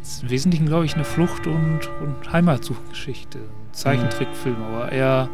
[0.00, 3.38] Das ist im Wesentlichen, glaube ich, eine Flucht- und, und Heimatsuchgeschichte.
[3.38, 5.28] Ein Zeichentrickfilm, aber er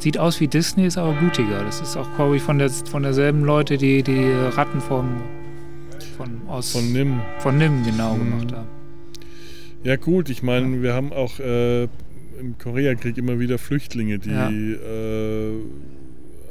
[0.00, 1.62] sieht aus wie Disney, ist aber blutiger.
[1.64, 5.20] Das ist auch, glaube ich, von, der, von derselben Leute, die die Ratten vom,
[6.16, 7.20] von, aus, Von Nim.
[7.38, 8.30] von Nim genau Mhm.
[8.38, 8.68] gemacht haben.
[9.82, 14.50] Ja gut, ich meine, wir haben auch äh, im Koreakrieg immer wieder Flüchtlinge, die Ja.
[14.50, 15.54] äh,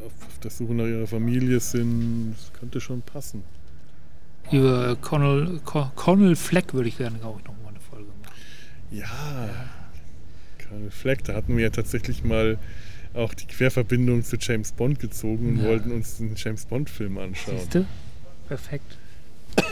[0.05, 2.33] auf, der Suche nach ihrer Familie sind.
[2.35, 3.43] Das könnte schon passen.
[4.51, 8.33] Über Connell, Co- Connell Fleck würde ich gerne, glaube ich, noch mal eine Folge machen.
[8.91, 9.05] Ja,
[10.67, 12.57] Colonel Fleck, da hatten wir ja tatsächlich mal
[13.13, 15.69] auch die Querverbindung zu James Bond gezogen und Ja.
[15.69, 17.57] wollten uns einen James Bond-Film anschauen.
[17.59, 17.85] Siehst du?
[18.47, 18.97] Perfekt.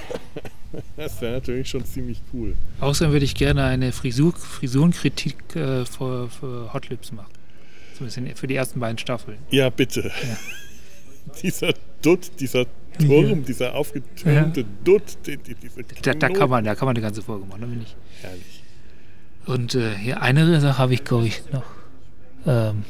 [0.97, 2.53] Das wäre natürlich schon ziemlich cool.
[2.81, 7.31] Außerdem würde ich gerne eine Frisur, Frisurenkritik äh, für, für Hot Lips machen.
[7.95, 9.37] Zumindest in- für die ersten beiden Staffeln.
[9.49, 10.11] Ja, bitte.
[11.41, 12.65] dieser Dutt, dieser
[12.99, 17.01] Turm, dieser aufgetürmte Dutt, die, die, diese Da, da, kann man, da kann man eine
[17.03, 17.95] ganze Folge machen, da bin ich.
[18.21, 18.63] Herrlich.
[19.45, 21.63] Und äh, hier eine Sache habe ich, glaube ich, noch.
[22.45, 22.83] Ähm,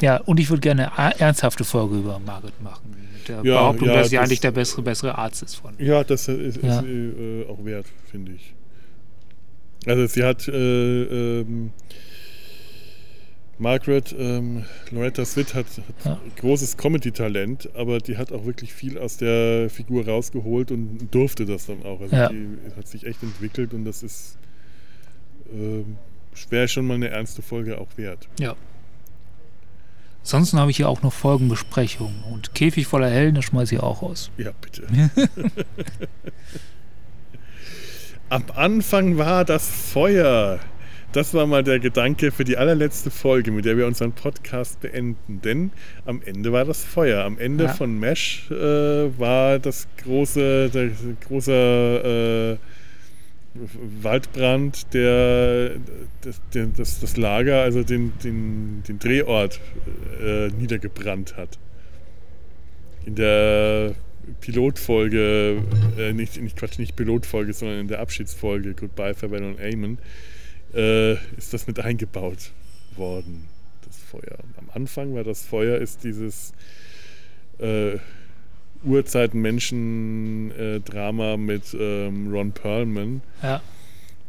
[0.00, 2.96] ja, und ich würde gerne eine ernsthafte Folge über Margaret machen.
[3.14, 5.74] Mit der Ja, Behauptung, ja, dass sie das- eigentlich der bessere, bessere Arzt ist von.
[5.78, 6.82] Ja, das ist, ist Ja.
[6.82, 8.54] äh, auch wert, finde ich.
[9.86, 11.72] Also sie hat äh, ähm,
[13.58, 16.20] Margaret, ähm, Loretta Swit hat, hat Ja.
[16.38, 21.66] großes Comedy-Talent, aber die hat auch wirklich viel aus der Figur rausgeholt und durfte das
[21.66, 22.00] dann auch.
[22.00, 22.28] Also Ja.
[22.30, 24.38] die hat sich echt entwickelt und das ist
[25.52, 25.96] ähm,
[26.48, 28.28] wäre schon mal eine ernste Folge auch wert.
[28.38, 28.54] Ja.
[30.22, 32.22] Ansonsten habe ich hier auch noch Folgenbesprechungen.
[32.30, 34.30] Und Käfig voller Helden, das schmeiße ich auch aus.
[34.36, 34.82] Ja, bitte.
[38.28, 40.60] Am Anfang war das Feuer.
[41.12, 45.40] Das war mal der Gedanke für die allerletzte Folge, mit der wir unseren Podcast beenden.
[45.42, 45.72] Denn
[46.06, 47.24] am Ende war das Feuer.
[47.24, 47.72] Am Ende Ja.
[47.72, 50.90] von Mesh äh, war das große, der
[51.26, 52.64] große äh,
[53.54, 55.76] Waldbrand, der
[56.20, 59.60] das, der, das, das Lager, also den, den, den Drehort
[60.20, 61.58] äh, niedergebrannt hat.
[63.06, 63.94] In der
[64.40, 65.62] Pilotfolge,
[65.98, 69.98] äh, nicht, nicht Quatsch, nicht Pilotfolge, sondern in der Abschiedsfolge Goodbye, Farewell und Amen,
[70.74, 72.52] äh, ist das mit eingebaut
[72.96, 73.48] worden,
[73.84, 74.38] das Feuer.
[74.58, 76.52] Am Anfang war das Feuer, ist dieses
[77.58, 77.98] äh,
[78.84, 83.60] Urzeitmenschen-Drama mit ähm, Ron Perlman, Ja.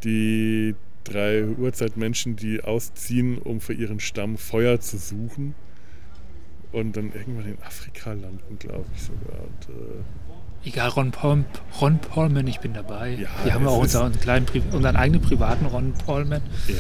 [0.04, 5.56] die drei Urzeitmenschen, die ausziehen, um für ihren Stamm Feuer zu suchen.
[6.72, 9.42] Und dann irgendwann in Afrika landen, glaube ich sogar.
[9.42, 10.04] Und, äh,
[10.70, 11.44] Egal, Ron, Paul,
[11.82, 13.16] Ron Paulman, ich bin dabei.
[13.16, 16.42] Ja, Wir haben auch unseren, kleinen, unseren eigenen privaten Ron Paulman.
[16.68, 16.76] ja,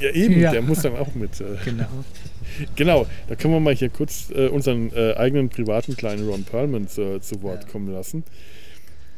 [0.00, 0.52] ja, eben, Ja.
[0.52, 1.40] der muss dann auch mit.
[1.40, 1.86] Äh, Genau.
[2.76, 6.88] genau, da können wir mal hier kurz äh, unseren äh, eigenen privaten kleinen Ron Perlman
[6.88, 7.70] zu, zu Wort Ja.
[7.70, 8.24] kommen lassen.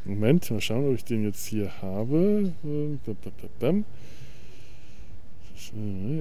[0.05, 2.53] Moment, mal schauen, ob ich den jetzt hier habe.
[2.63, 3.83] Äh.
[5.55, 5.75] So,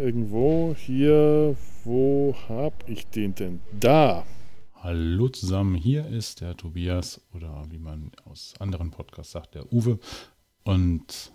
[0.04, 1.54] Irgendwo hier,
[1.84, 3.60] wo habe ich den denn?
[3.78, 4.24] Da!
[4.74, 9.98] Hallo zusammen, hier ist der Tobias oder wie man aus anderen Podcasts sagt, der Uwe.
[10.64, 11.32] Und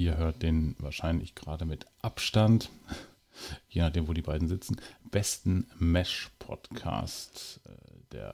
[0.00, 2.70] ihr hört den wahrscheinlich gerade mit Abstand,
[3.68, 8.30] je nachdem, wo die beiden sitzen, besten Mesh-Podcast äh,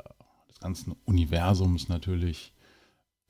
[0.48, 2.52] des ganzen Universums natürlich.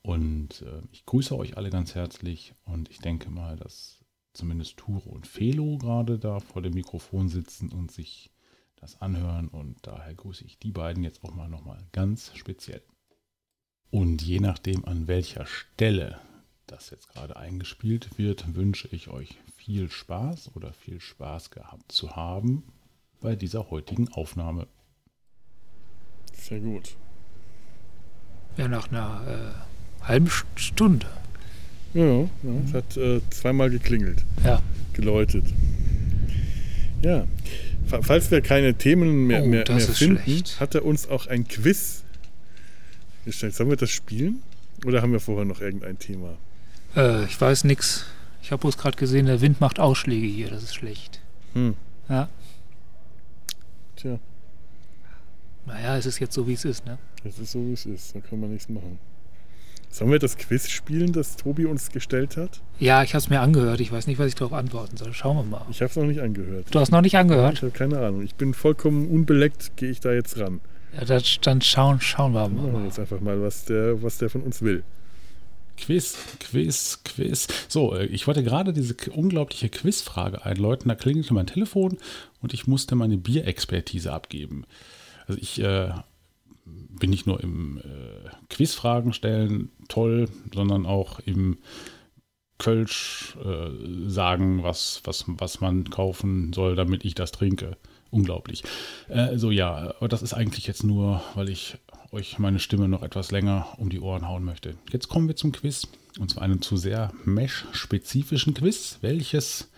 [0.03, 5.09] Und äh, ich grüße euch alle ganz herzlich und ich denke mal, dass zumindest Ture
[5.09, 8.31] und Felo gerade da vor dem Mikrofon sitzen und sich
[8.75, 12.83] das anhören und daher grüße ich die beiden jetzt auch mal nochmal ganz speziell.
[13.89, 16.19] Und je nachdem, an welcher Stelle
[16.67, 22.15] das jetzt gerade eingespielt wird, wünsche ich euch viel Spaß oder viel Spaß gehabt zu
[22.15, 22.63] haben
[23.21, 24.67] bei dieser heutigen Aufnahme.
[26.33, 26.95] Sehr gut.
[28.57, 29.55] Ja, nach einer
[30.01, 31.07] äh, halben St- Stunde.
[31.93, 32.27] Ja, ja
[32.65, 34.23] es hat äh, zweimal geklingelt.
[34.43, 34.61] Ja.
[34.93, 35.45] geläutet.
[37.01, 37.27] Ja,
[37.87, 40.59] fa- falls wir keine Themen mehr, Oh, mehr, das mehr ist finden, schlecht.
[40.59, 42.03] hat er uns auch ein Quiz
[43.25, 43.55] gestellt.
[43.55, 44.41] Sollen wir das spielen?
[44.85, 46.37] Oder haben wir vorher noch irgendein Thema?
[46.97, 48.05] Äh, ich weiß nix.
[48.41, 50.49] Ich habe bloß gerade gesehen, der Wind macht Ausschläge hier.
[50.49, 51.21] Das ist schlecht.
[51.53, 51.75] Hm.
[52.09, 52.27] Ja.
[53.95, 54.19] Tja,
[55.65, 56.97] Naja, es ist jetzt so, wie es ist, ne?
[57.23, 58.15] das ist so, wie es ist.
[58.15, 58.99] Da kann man nichts machen.
[59.89, 62.61] Sollen wir das Quiz spielen, das Tobi uns gestellt hat?
[62.79, 63.79] Ja, ich habe es mir angehört.
[63.79, 65.13] Ich weiß nicht, was ich darauf antworten soll.
[65.13, 65.65] Schauen wir mal.
[65.71, 66.67] Ich habe es noch nicht angehört.
[66.73, 67.61] Du hast noch nicht Ich angehört?
[67.61, 68.21] habe keine Ahnung.
[68.21, 70.59] Ich bin vollkommen unbeleckt, gehe ich da jetzt ran.
[70.93, 71.05] Ja,
[71.41, 72.85] dann, schauen, schauen wir Machen wir mal.
[72.85, 74.83] jetzt einfach mal, was der, was der von uns will.
[75.77, 77.47] Quiz, Quiz, Quiz.
[77.67, 80.89] So, äh, ich wollte gerade diese unglaubliche Quizfrage einläuten.
[80.89, 81.97] Da klingelte mein Telefon
[82.41, 84.65] und ich musste meine Bierexpertise abgeben.
[85.27, 85.91] Also ich äh,
[86.65, 91.57] bin nicht nur im äh, Quizfragen stellen toll, sondern auch im
[92.57, 97.77] Kölsch äh, sagen, was, was, was man kaufen soll, damit ich das trinke.
[98.09, 98.63] Unglaublich.
[99.09, 101.77] Äh, so ja, aber das ist eigentlich jetzt nur, weil ich
[102.17, 104.75] euch meine Stimme noch etwas länger um die Ohren hauen möchte.
[104.91, 105.87] Jetzt kommen wir zum Quiz.
[106.19, 109.69] Und zwar einem zu sehr Mesh-spezifischen Quiz, welches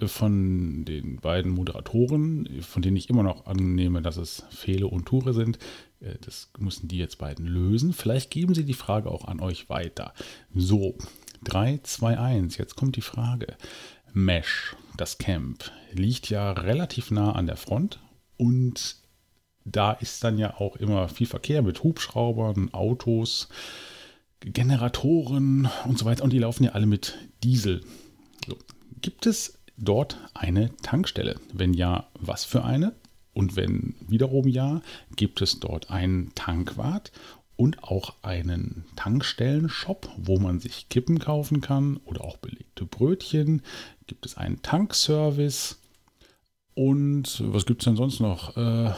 [0.00, 5.34] von den beiden Moderatoren, von denen ich immer noch annehme, dass es Fele und Ture
[5.34, 5.58] sind,
[6.00, 7.92] äh, das müssen die jetzt beiden lösen.
[7.92, 10.14] Vielleicht geben sie die Frage auch an euch weiter.
[10.54, 10.96] So,
[11.44, 12.56] 3, 2, 1.
[12.56, 13.58] Jetzt kommt die Frage.
[14.14, 18.00] Mesh, das Camp, liegt ja relativ nah an der Front
[18.38, 19.01] und
[19.64, 23.48] da ist dann ja auch immer viel Verkehr mit Hubschraubern, Autos,
[24.40, 26.24] Generatoren und so weiter.
[26.24, 27.82] Und die laufen ja alle mit Diesel.
[28.46, 28.56] So.
[29.00, 31.36] Gibt es dort eine Tankstelle?
[31.52, 32.94] Wenn ja, was für eine?
[33.34, 34.82] Und wenn wiederum ja,
[35.16, 37.12] gibt es dort einen Tankwart
[37.56, 43.62] und auch einen Tankstellenshop, wo man sich Kippen kaufen kann oder auch belegte Brötchen?
[44.06, 45.78] Gibt es einen Tankservice?
[46.74, 48.56] Und was gibt es denn sonst noch?
[48.56, 48.92] Äh,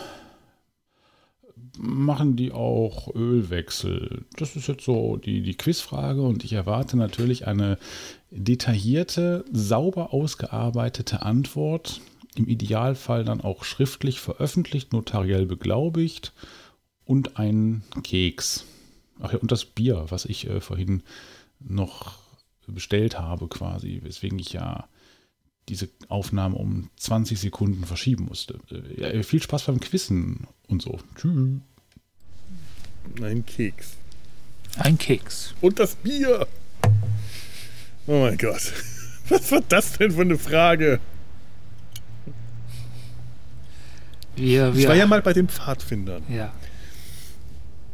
[1.78, 4.24] machen die auch Ölwechsel?
[4.36, 7.78] Das ist jetzt so die, die Quizfrage und ich erwarte natürlich eine
[8.30, 12.00] detaillierte, sauber ausgearbeitete Antwort.
[12.36, 16.32] Im Idealfall dann auch schriftlich veröffentlicht, notariell beglaubigt
[17.04, 18.64] und ein Keks.
[19.20, 21.02] Ach ja, und das Bier, was ich äh, vorhin
[21.60, 22.18] noch
[22.66, 24.88] bestellt habe, quasi, weswegen ich ja
[25.68, 28.58] diese Aufnahme um 20 Sekunden verschieben musste.
[28.70, 30.98] Äh, ja, viel Spaß beim Quissen und so.
[31.16, 31.60] Tschüss.
[33.22, 33.96] Ein Keks.
[34.78, 35.54] Ein Keks.
[35.60, 36.46] Und das Bier.
[38.06, 38.72] Oh mein Gott.
[39.28, 41.00] Was war das denn für eine Frage?
[44.36, 46.22] Wir, Ich war ja mal bei den Pfadfindern.
[46.28, 46.52] ja.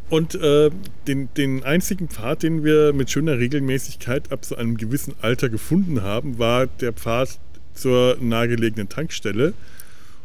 [0.08, 0.70] Und äh,
[1.06, 6.02] den, den einzigen Pfad, den wir mit schöner Regelmäßigkeit ab so einem gewissen Alter gefunden
[6.02, 7.38] haben, war der Pfad
[7.74, 9.54] zur nahegelegenen Tankstelle,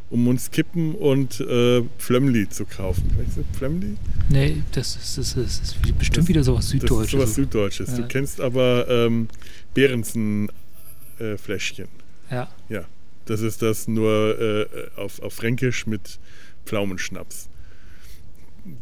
[0.09, 3.09] um uns Kippen und äh, Flömmli zu kaufen.
[3.17, 3.95] Weißt du, Flömmli?
[4.29, 7.11] Nee, das ist, das ist, das ist bestimmt Das- wieder sowas Das ist Süddeutsches.
[7.11, 7.89] sowas Süddeutsches.
[7.91, 7.97] Ja.
[7.97, 9.27] Du kennst aber ähm,
[9.73, 11.87] Behrensen-Fläschchen.
[12.29, 12.49] ja.
[12.69, 12.83] ja,
[13.25, 14.65] das ist das nur äh,
[14.95, 16.19] auf, auf Fränkisch mit
[16.65, 17.49] Pflaumenschnaps.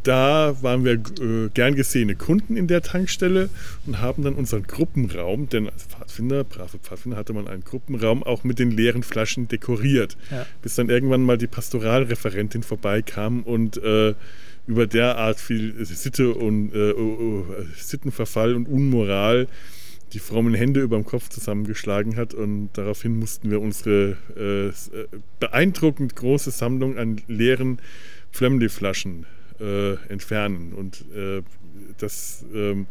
[0.04, 3.50] Da waren wir äh, gern gesehene Kunden in der Tankstelle
[3.86, 8.46] und haben dann unseren Gruppenraum, denn als Pfadfinder, brave Pfadfinder, hatte man einen Gruppenraum auch
[8.46, 10.16] mit den leeren Flaschen dekoriert.
[10.32, 10.46] Ja.
[10.62, 14.14] Bis dann irgendwann mal die Pastoralreferentin vorbeikam und äh,
[14.68, 19.48] über derart viel Sitte und äh, oh, oh, Sittenverfall und Unmoral
[20.14, 25.08] die frommen Hände über dem Kopf zusammengeschlagen hat und daraufhin mussten wir unsere äh, äh,
[25.40, 27.80] beeindruckend große Sammlung an leeren
[28.32, 29.26] Flemley-Flaschen
[29.64, 31.42] äh, entfernen und äh,
[31.98, 32.88] das ähm,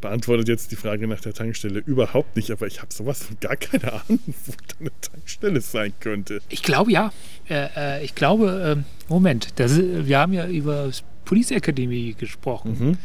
[0.00, 3.56] beantwortet jetzt die Frage nach der Tankstelle überhaupt nicht, aber ich habe sowas von gar
[3.56, 6.40] keine Ahnung, wo da eine Tankstelle sein könnte.
[6.48, 7.12] Ich glaube ja.
[7.48, 10.90] Äh, äh, ich glaube, ähm, Moment, das, wir haben ja über
[11.24, 12.76] Police Academy gesprochen.
[12.78, 12.98] Mhm.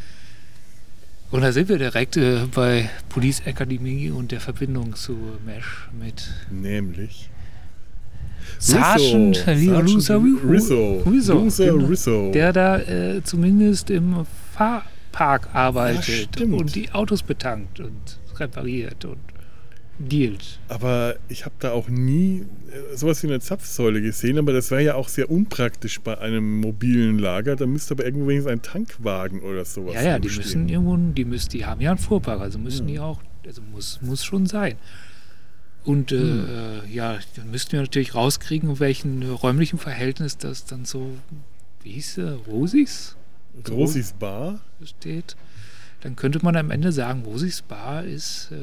[1.30, 6.30] Und da sind wir direkt äh, bei Police Academy und der Verbindung zu Mesh mit
[6.50, 7.28] Nämlich
[8.58, 11.02] Sergeant Rizzo, Rizzo.
[11.06, 11.86] Rizzo, Loser genau.
[11.86, 12.30] Rizzo.
[12.32, 16.54] der da äh, zumindest im Fahrpark arbeitet stimmt.
[16.54, 19.18] und die Autos betankt und repariert und
[19.98, 20.58] dealt.
[20.68, 24.82] Aber ich habe da auch nie äh, sowas wie eine Zapfsäule gesehen, aber das wäre
[24.82, 27.56] ja auch sehr unpraktisch bei einem mobilen Lager.
[27.56, 31.24] Da müsste aber irgendwo wenigstens ein Tankwagen oder sowas Ja, ja, die müssen irgendwo, die
[31.24, 34.74] müssen, die haben ja einen Fuhrpark, also müssen die auch, also muss, muss schon sein.
[35.84, 36.46] Und äh, Hm.
[36.86, 41.10] äh, ja, dann müssten wir natürlich rauskriegen, in welchem räumlichen Verhältnis das dann so,
[41.82, 43.16] wie hieß er, Rosis
[43.68, 44.60] Rosis Bar.
[44.84, 45.36] steht.
[46.00, 48.56] Dann könnte man am Ende sagen, Rosis Bar ist äh,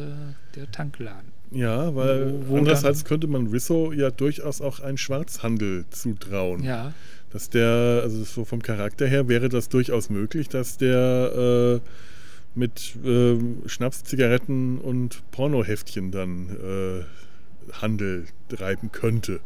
[0.56, 1.32] der Tankladen.
[1.52, 6.64] Ja, weil Wo- wo andererseits könnte man Rizzo ja durchaus auch einen Schwarzhandel zutrauen.
[6.64, 6.94] Ja,
[7.32, 11.88] Dass der, also so vom Charakter her wäre das durchaus möglich, dass der äh,
[12.56, 16.50] mit ähm, Schnaps, Zigaretten und Pornoheftchen dann
[17.70, 19.40] äh, Handel treiben könnte.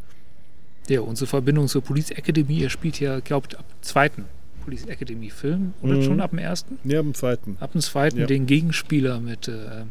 [0.88, 4.26] ja, unsere Verbindung zur Police Academy, er spielt ja, glaubt, ab dem zweiten
[4.64, 6.02] Police Academy Film oder Mhm.
[6.04, 6.80] schon ab dem ersten?
[6.84, 7.58] Ja, am zweiten.
[7.60, 8.26] Ab dem zweiten Ja.
[8.26, 9.84] den Gegenspieler mit äh,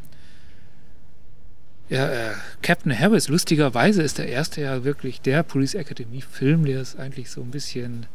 [1.88, 3.28] ja, äh, Captain Harris.
[3.28, 7.50] Lustigerweise ist der erste ja wirklich der Police Academy Film, der ist eigentlich so ein
[7.50, 8.06] bisschen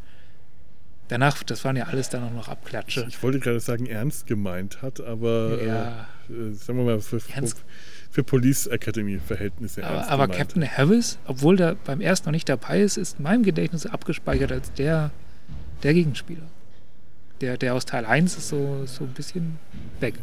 [1.10, 3.05] danach, das waren ja alles dann auch noch Abklatsche.
[3.10, 6.07] Ich wollte gerade sagen, ernst gemeint hat, aber Ja.
[6.30, 7.64] äh, äh, sagen wir mal, für, Ernst-
[8.10, 10.39] für Police Academy Verhältnisse Aber, ernst aber gemeint.
[10.39, 14.51] Captain Harris, obwohl der beim ersten noch nicht dabei ist, ist in meinem Gedächtnis abgespeichert
[14.51, 15.12] als der,
[15.84, 16.43] der Gegenspieler.
[17.41, 19.60] Der, der aus Teil 1 ist so, so ein bisschen
[19.99, 20.16] weg.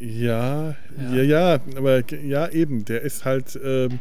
[0.00, 1.14] Ja, Ja.
[1.14, 3.98] ja, ja, aber ja, eben, der ist halt, ähm,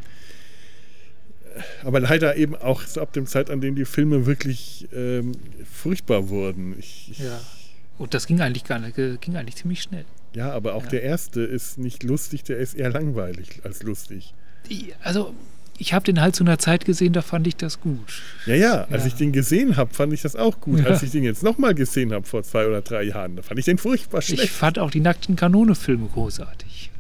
[1.84, 5.34] aber leider eben auch so ab dem Zeit, an dem die Filme wirklich ähm,
[5.72, 6.76] furchtbar wurden.
[6.80, 7.40] Ich, ich, Ja.
[7.98, 10.06] Und das ging eigentlich gar nicht, ging eigentlich ziemlich schnell.
[10.34, 10.90] ja, aber auch Ja.
[10.90, 14.34] der erste ist nicht lustig, der ist eher langweilig als lustig.
[15.02, 15.34] Also,
[15.80, 18.22] ich habe den halt zu einer Zeit gesehen, da fand ich das gut.
[18.46, 19.08] Ja, ja, als Ja.
[19.08, 20.80] ich den gesehen habe, fand ich das auch gut.
[20.80, 20.86] Ja.
[20.88, 23.66] Als ich den jetzt nochmal gesehen habe vor zwei oder drei Jahren, da fand ich
[23.66, 24.50] den furchtbar Ich schlecht.
[24.54, 26.92] fand auch die nackten Kanone-Filme großartig.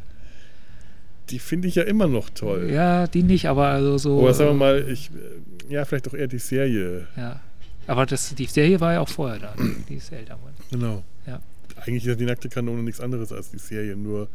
[1.29, 2.69] Die finde ich ja immer noch toll.
[2.71, 4.19] Ja, die nicht, aber also so.
[4.19, 7.07] Aber sagen wir äh, mal, ich, äh, ja, vielleicht auch eher die Serie.
[7.17, 7.41] Ja.
[7.87, 9.53] Aber das, die Serie war ja auch vorher da.
[9.89, 10.37] Die ist älter.
[10.71, 11.03] Genau.
[11.25, 11.41] Ja.
[11.77, 14.27] Eigentlich ist ja die nackte Kanone nichts anderes als die Serie, nur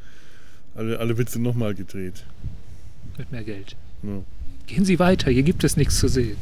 [0.74, 2.24] alle, alle Witze nochmal gedreht.
[3.18, 3.76] Mit mehr Geld.
[4.02, 4.22] Ja.
[4.66, 6.36] Gehen Sie weiter, hier gibt es nichts zu sehen.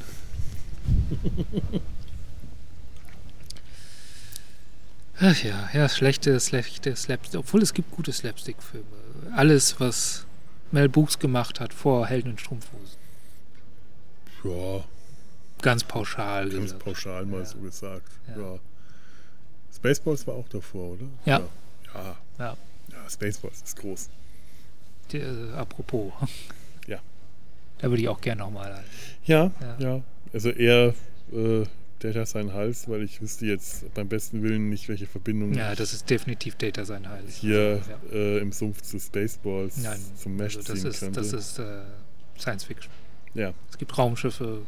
[5.19, 7.41] Ach ja, ja, schlechte, schlechte Slapstick.
[7.41, 8.87] Obwohl es gibt gute Slapstick-Filme.
[9.35, 10.27] Alles, was
[10.73, 12.99] Mel Brooks gemacht hat vor Helden und Strumpfhosen.
[14.45, 14.85] Ja,
[15.63, 16.49] Ganz pauschal.
[16.49, 16.85] ganz gesagt.
[16.85, 17.45] pauschal mal Ja.
[17.45, 18.09] so gesagt.
[18.29, 18.41] Ja.
[18.55, 18.59] Ja.
[19.75, 21.07] Spaceballs war auch davor, oder?
[21.27, 21.41] Ja.
[21.95, 22.57] Ja, Ja.
[22.93, 24.09] ja Spaceballs ist groß.
[25.13, 26.13] Die, äh, apropos.
[26.87, 26.99] Ja.
[27.79, 28.83] Da würde ich auch gerne nochmal.
[29.25, 29.77] Ja, Ja.
[29.79, 30.03] ja.
[30.33, 30.95] Also eher
[31.33, 31.65] äh,
[32.01, 35.93] Data sein Hals, weil ich wüsste jetzt beim besten Willen nicht, welche Verbindung Ja, das
[35.93, 37.23] ist definitiv Data sein Heil.
[37.29, 38.19] hier Also, ja.
[38.19, 41.21] äh, im Sumpf zu Spaceballs Nein, zum Mesh also das ziehen ist, könnte.
[41.21, 41.83] das ist äh,
[42.39, 42.91] Science Fiction.
[43.35, 44.63] ja, Es gibt Raumschiffe,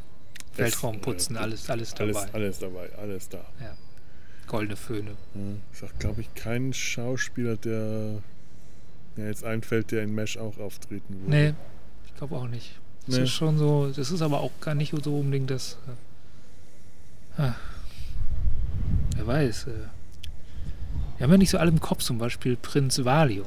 [0.52, 2.12] Es, Weltraumputzen, äh, alles, alles dabei.
[2.20, 3.44] alles, alles dabei, alles da.
[3.60, 3.76] Ja.
[4.46, 5.12] Goldene Föhne.
[5.34, 5.40] Ja,
[5.72, 8.18] ich sag, glaube ich, keinen Schauspieler, der
[9.16, 11.30] mir jetzt einfällt, der in Mesh auch auftreten würde.
[11.30, 11.54] Nee,
[12.06, 12.78] ich glaube auch nicht.
[13.06, 13.22] Das Nee.
[13.24, 15.78] ist schon so, das ist aber auch gar nicht so unbedingt das.
[17.36, 17.54] Ah,
[19.16, 19.66] wer weiß.
[19.68, 19.70] Äh,
[21.16, 23.46] wir haben ja nicht so alle im Kopf, zum Beispiel Prinz Valium.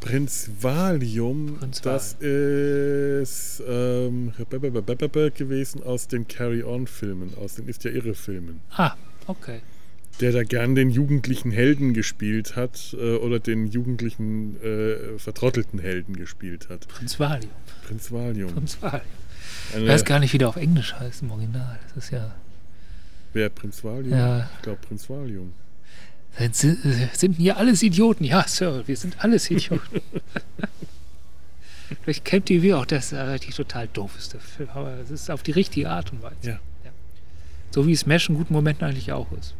[0.00, 8.60] Prinz Valium, Prinz das ist ähm, gewesen aus den Carry-On-Filmen, aus den Ist ja Irre-Filmen.
[8.76, 8.94] Ah,
[9.26, 9.60] okay.
[10.20, 16.16] Der da gern den jugendlichen Helden gespielt hat äh, oder den jugendlichen äh, vertrottelten Helden
[16.16, 16.88] gespielt hat.
[16.88, 17.50] Prinz Valium.
[17.86, 18.52] Prinz Valium.
[18.52, 19.02] Prinz Valium.
[19.68, 21.78] Ich Eine, weiß gar nicht, wie der auf Englisch heißt im Original.
[21.94, 22.34] Das ist ja.
[23.32, 24.18] wer Prinz Valium?
[24.18, 24.48] Ja.
[24.56, 25.52] Ich glaube Prinz Valium.
[26.52, 26.78] Sind,
[27.14, 28.24] sind hier alles Idioten?
[28.24, 30.00] Ja, Sir, wir sind alles Idioten.
[32.02, 35.10] Vielleicht kennt ihr wie auch das äh, eigentlich total doof ist, der Film, aber es
[35.10, 36.36] ist auf die richtige Art und Weise.
[36.42, 36.60] Ja.
[37.70, 39.54] So wie Smash in guten Momenten eigentlich auch ist.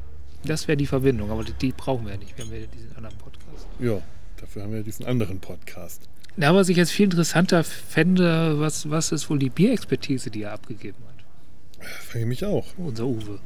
[0.47, 2.36] Das wäre die Verbindung, aber die, brauchen wir ja nicht.
[2.36, 3.66] Wir haben ja diesen anderen Podcast.
[3.78, 4.01] Ja,
[4.40, 6.09] dafür haben wir diesen anderen Podcast.
[6.36, 10.53] Ja, was ich jetzt viel interessanter fände, was, was ist wohl die Bierexpertise, die er
[10.53, 11.84] abgegeben hat?
[12.05, 12.66] Fange ich mich auch.
[12.76, 13.38] Unser Uwe.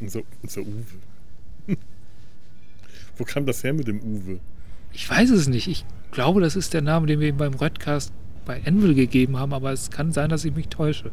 [0.00, 1.76] Unser, unser Uwe.
[3.16, 4.40] Wo kam das her mit dem Uwe?
[4.92, 5.68] Ich weiß es nicht.
[5.68, 8.12] Ich glaube, das ist der Name, den wir ihm beim Redcast
[8.44, 11.10] bei Envil gegeben haben, aber es kann sein, dass ich mich täusche.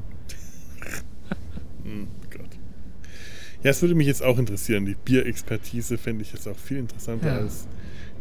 [1.83, 2.49] Hm, Gott.
[3.63, 4.85] Ja, es würde mich jetzt auch interessieren.
[4.85, 7.37] Die Bierexpertise fände ich jetzt auch viel interessanter Ja.
[7.37, 7.67] als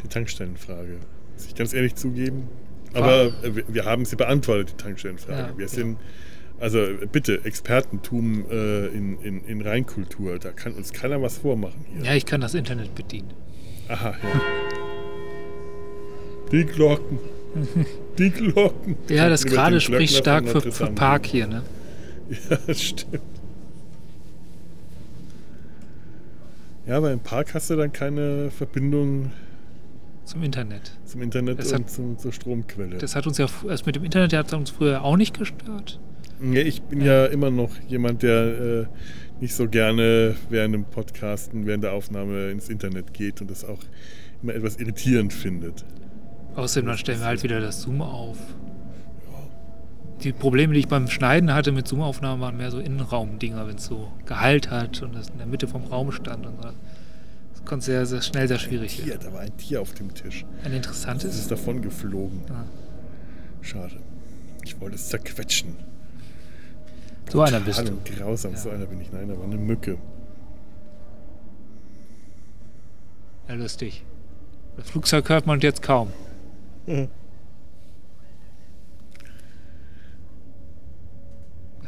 [0.03, 0.99] die Tankstellenfrage.
[1.35, 2.49] Muss ich ganz ehrlich zugeben.
[2.95, 5.53] Aber äh, wir, haben sie beantwortet, die Tankstellenfrage.
[5.53, 5.99] Ja, wir sind,
[6.61, 10.39] also bitte, Expertentum äh, in, in, in Reinkultur.
[10.39, 12.05] Da kann uns keiner was vormachen hier.
[12.05, 13.33] Ja, ich kann das Internet bedienen.
[13.89, 14.41] Aha, ja.
[16.53, 17.19] Die Glocken.
[18.19, 18.97] Die Glocken.
[19.09, 20.87] Ja, das gerade spricht stark für, für.
[20.89, 21.63] Park hier, ne?
[22.51, 23.23] Ja, das stimmt.
[26.87, 29.31] Ja, aber im Park hast du dann keine Verbindung
[30.25, 30.93] Zum Internet.
[31.05, 32.99] zum Internet Das und hat- zum, zur Stromquelle.
[32.99, 36.01] Das hat uns ja, erst mit dem Internet, der hat uns früher auch nicht gestört.
[36.43, 38.43] ja, ich bin ja immer noch jemand, der
[38.83, 38.87] äh,
[39.41, 43.81] nicht so gerne während dem Podcasten, während der Aufnahme ins Internet geht und das auch
[44.43, 45.85] immer etwas irritierend findet.
[46.57, 48.39] Außerdem dann stellen wir halt wieder das Zoom auf.
[50.23, 53.87] Die Probleme, die ich beim Schneiden hatte mit Zoom-Aufnahmen, waren mehr so Innenraumdinger, wenn es
[53.87, 56.69] so Gehalt hat und das in der Mitte vom Raum stand und so.
[57.53, 59.21] Das konnte sehr, sehr schnell sehr schwierig werden.
[59.25, 60.45] da war ein Tier auf dem Tisch.
[60.65, 61.37] Ein interessantes.
[61.37, 62.41] ist davon geflogen.
[62.51, 62.65] Ah.
[63.63, 63.97] Schade.
[64.65, 65.75] Ich wollte es zerquetschen.
[67.31, 67.93] So einer bist du.
[67.93, 68.59] und grausam, Ja.
[68.59, 69.11] so einer bin ich.
[69.13, 69.99] Nein, da war eine Mücke.
[73.49, 74.05] Ja, lustig.
[74.77, 76.09] Das Flugzeug hört man jetzt kaum.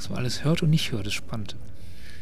[0.05, 1.57] Was man alles hört und nicht hört, ist spannend.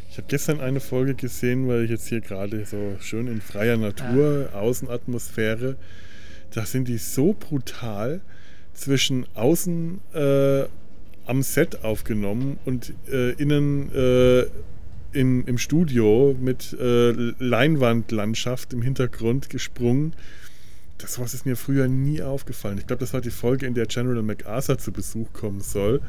[0.08, 3.76] Ich habe gestern eine Folge gesehen, weil ich jetzt hier gerade so schön in freier
[3.76, 5.74] Natur, Außenatmosphäre,
[6.52, 8.20] da sind die so brutal
[8.72, 10.62] zwischen außen äh,
[11.26, 14.42] am Set aufgenommen und äh, innen äh,
[15.12, 17.10] im, im Studio mit äh,
[17.40, 20.12] Leinwandlandschaft im Hintergrund gesprungen.
[20.98, 22.78] Das was ist mir früher nie aufgefallen.
[22.78, 26.00] Ich glaube, das war die Folge, in der General MacArthur zu Besuch kommen soll.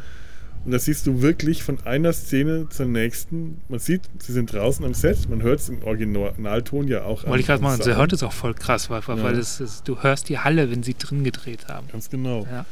[0.66, 3.62] Und da siehst du wirklich von einer Szene zur nächsten.
[3.68, 5.28] Man sieht, sie sind draußen am Set.
[5.30, 8.32] Man hört es im Originalton ja auch Wollte ich gerade machen, sie hört es auch
[8.32, 9.40] voll krass, weil, weil Ja.
[9.40, 11.88] es, es, du hörst die Halle, wenn sie drin gedreht haben.
[11.92, 12.48] Ganz genau.
[12.50, 12.66] Ja.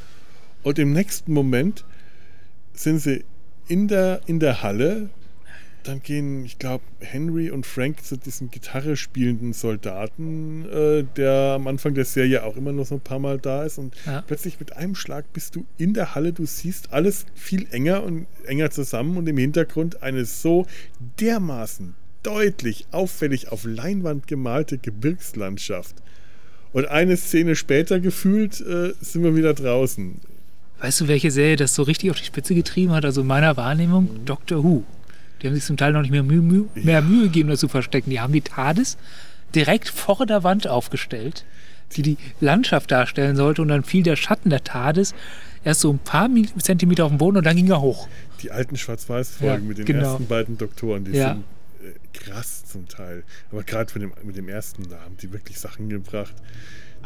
[0.64, 1.84] Und im nächsten Moment
[2.74, 3.26] sind sie
[3.68, 5.10] in der, in der Halle.
[5.84, 11.66] Dann gehen, ich glaube, Henry und Frank zu diesem Gitarre spielenden Soldaten, äh, der am
[11.68, 13.80] Anfang der Serie auch immer noch so ein paar Mal da ist.
[13.80, 14.22] Und Ja.
[14.22, 16.34] plötzlich mit einem Schlag bist du in der Halle.
[16.34, 20.68] Du siehst alles viel enger und enger zusammen und im Hintergrund eine so
[21.20, 25.96] dermaßen deutlich, auffällig auf Leinwand gemalte Gebirgslandschaft.
[26.74, 30.20] Und eine Szene später gefühlt äh, sind wir wieder draußen.
[30.80, 33.04] Weißt du, welche Serie das so richtig auf die Spitze getrieben hat?
[33.06, 34.26] Also in meiner Wahrnehmung, Mhm.
[34.26, 34.84] Doctor Who.
[35.42, 37.68] Die haben sich zum Teil noch nicht mehr Mühe, Mühe, mehr Mühe gegeben, das zu
[37.68, 38.10] verstecken.
[38.10, 38.98] Die haben die TARDIS
[39.56, 41.46] direkt vor der Wand aufgestellt,
[41.94, 45.14] die die Landschaft darstellen sollte und dann fiel der Schatten der TARDIS
[45.64, 46.30] erst so ein paar
[46.60, 48.08] Zentimeter auf dem Boden und dann ging er hoch.
[48.42, 50.12] Die alten Schwarz-Weiß-Folgen Ja, mit den genau.
[50.12, 51.34] ersten beiden Doktoren, die Ja.
[51.34, 51.44] sind
[51.84, 53.24] äh, krass zum Teil.
[53.52, 56.34] Aber gerade mit dem, mit dem ersten, da haben die wirklich Sachen gebracht.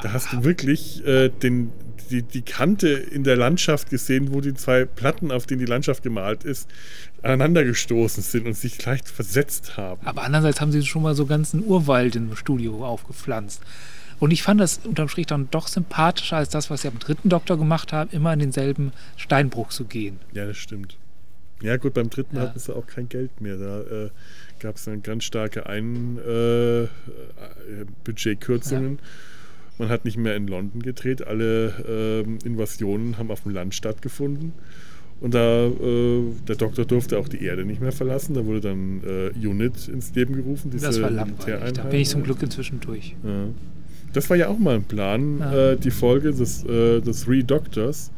[0.02, 1.72] Da hast du wirklich äh, den,
[2.10, 6.04] die, die Kante in der Landschaft gesehen, wo die zwei Platten, auf denen die Landschaft
[6.04, 6.70] gemalt ist,
[7.26, 10.06] aneinander gestoßen sind und sich leicht versetzt haben.
[10.06, 13.62] Aber andererseits haben sie schon mal so ganzen Urwald im Studio aufgepflanzt.
[14.20, 17.28] Und ich fand das unterm Strich dann doch sympathischer als das, was sie am dritten
[17.28, 20.20] Doktor gemacht haben, immer in denselben Steinbruch zu gehen.
[20.34, 20.98] Ja, das stimmt.
[21.62, 22.44] Ja, gut, beim dritten Ja.
[22.44, 23.58] hatten sie auch kein Geld mehr.
[23.58, 24.10] Da äh,
[24.60, 26.88] gab es dann ganz starke Ein äh, äh,
[28.04, 29.00] Budgetkürzungen.
[29.78, 31.26] Man hat nicht mehr in London gedreht.
[31.26, 34.54] Alle ähm, Invasionen haben auf dem Land stattgefunden.
[35.22, 38.34] Und da, äh, der Doktor durfte auch die Erde nicht mehr verlassen.
[38.34, 40.72] Da wurde dann äh, Unit ins Leben gerufen.
[40.72, 41.74] Das war langweilig.
[41.74, 43.16] Da bin ich zum Glück inzwischen durch.
[43.24, 43.46] Ja.
[44.14, 45.72] Das war ja auch mal ein Plan, Ja.
[45.72, 48.12] äh, die Folge des, äh, des Three Doctors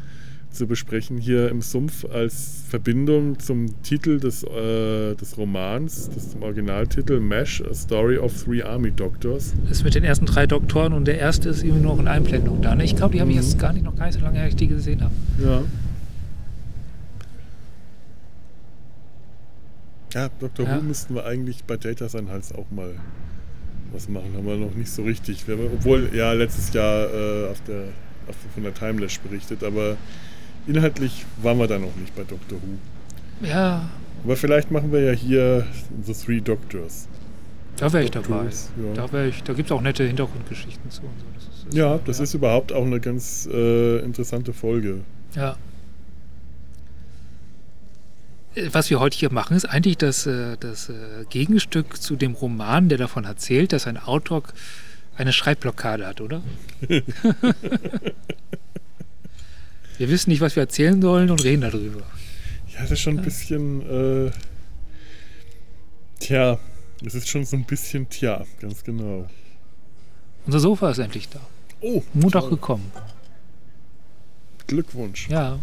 [0.52, 6.41] zu besprechen hier im Sumpf als Verbindung zum Titel des, äh, des Romans, das zum
[6.41, 9.54] Originaltitel MASH, A Story of Three Army Doctors.
[9.68, 12.62] Das ist mit den ersten drei Doktoren und der erste ist irgendwie noch in Einblendung
[12.62, 12.74] da.
[12.76, 12.84] ne?
[12.86, 14.56] Ich glaube, die habe ich jetzt gar nicht noch gar nicht so lange, her, ich
[14.56, 15.14] die gesehen habe.
[15.43, 15.62] Ja.
[20.18, 20.65] Ja, Dr.
[20.65, 20.78] Ja.
[20.78, 22.95] Who müssten wir eigentlich bei Data sein Hals auch mal
[23.93, 24.34] was machen.
[24.36, 25.45] Haben wir noch nicht so richtig.
[25.47, 27.84] Obwohl, ja, letztes Jahr äh, auf der,
[28.28, 29.95] auf, von der Timelash berichtet, aber
[30.65, 32.57] inhaltlich waren wir da noch nicht bei Dr.
[32.59, 33.45] Who.
[33.45, 33.88] Ja,
[34.24, 35.68] Aber vielleicht machen wir ja hier
[36.03, 37.07] The Three Doctors.
[37.76, 38.45] da wäre ich dabei.
[38.45, 38.93] Ja.
[38.95, 41.26] Da, wär ich, da gibt es auch nette Hintergrundgeschichten zu und so.
[41.36, 45.01] Das ist, das Ja, das ist überhaupt auch eine ganz äh, interessante Folge.
[45.36, 45.57] Ja.
[48.72, 52.89] Was wir heute hier machen, ist eigentlich das, äh, das äh, Gegenstück zu dem Roman,
[52.89, 54.43] der davon erzählt, dass ein Autor
[55.16, 56.41] eine Schreibblockade hat, oder?
[59.97, 61.99] wir wissen nicht, was wir erzählen sollen und reden darüber.
[62.74, 64.28] Ja, das ist schon ein bisschen.
[64.28, 64.32] Äh,
[66.20, 66.58] tja,
[67.05, 69.28] es ist schon so ein bisschen tja, ganz genau.
[70.47, 71.41] Unser Sofa ist endlich da.
[71.82, 72.49] Oh, Montag toll.
[72.51, 72.91] gekommen.
[74.66, 75.30] Glückwunsch.
[75.30, 75.60] Ja.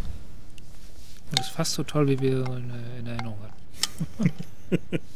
[1.30, 4.32] Und ist fast so toll, wie wir in, in Erinnerung hatten.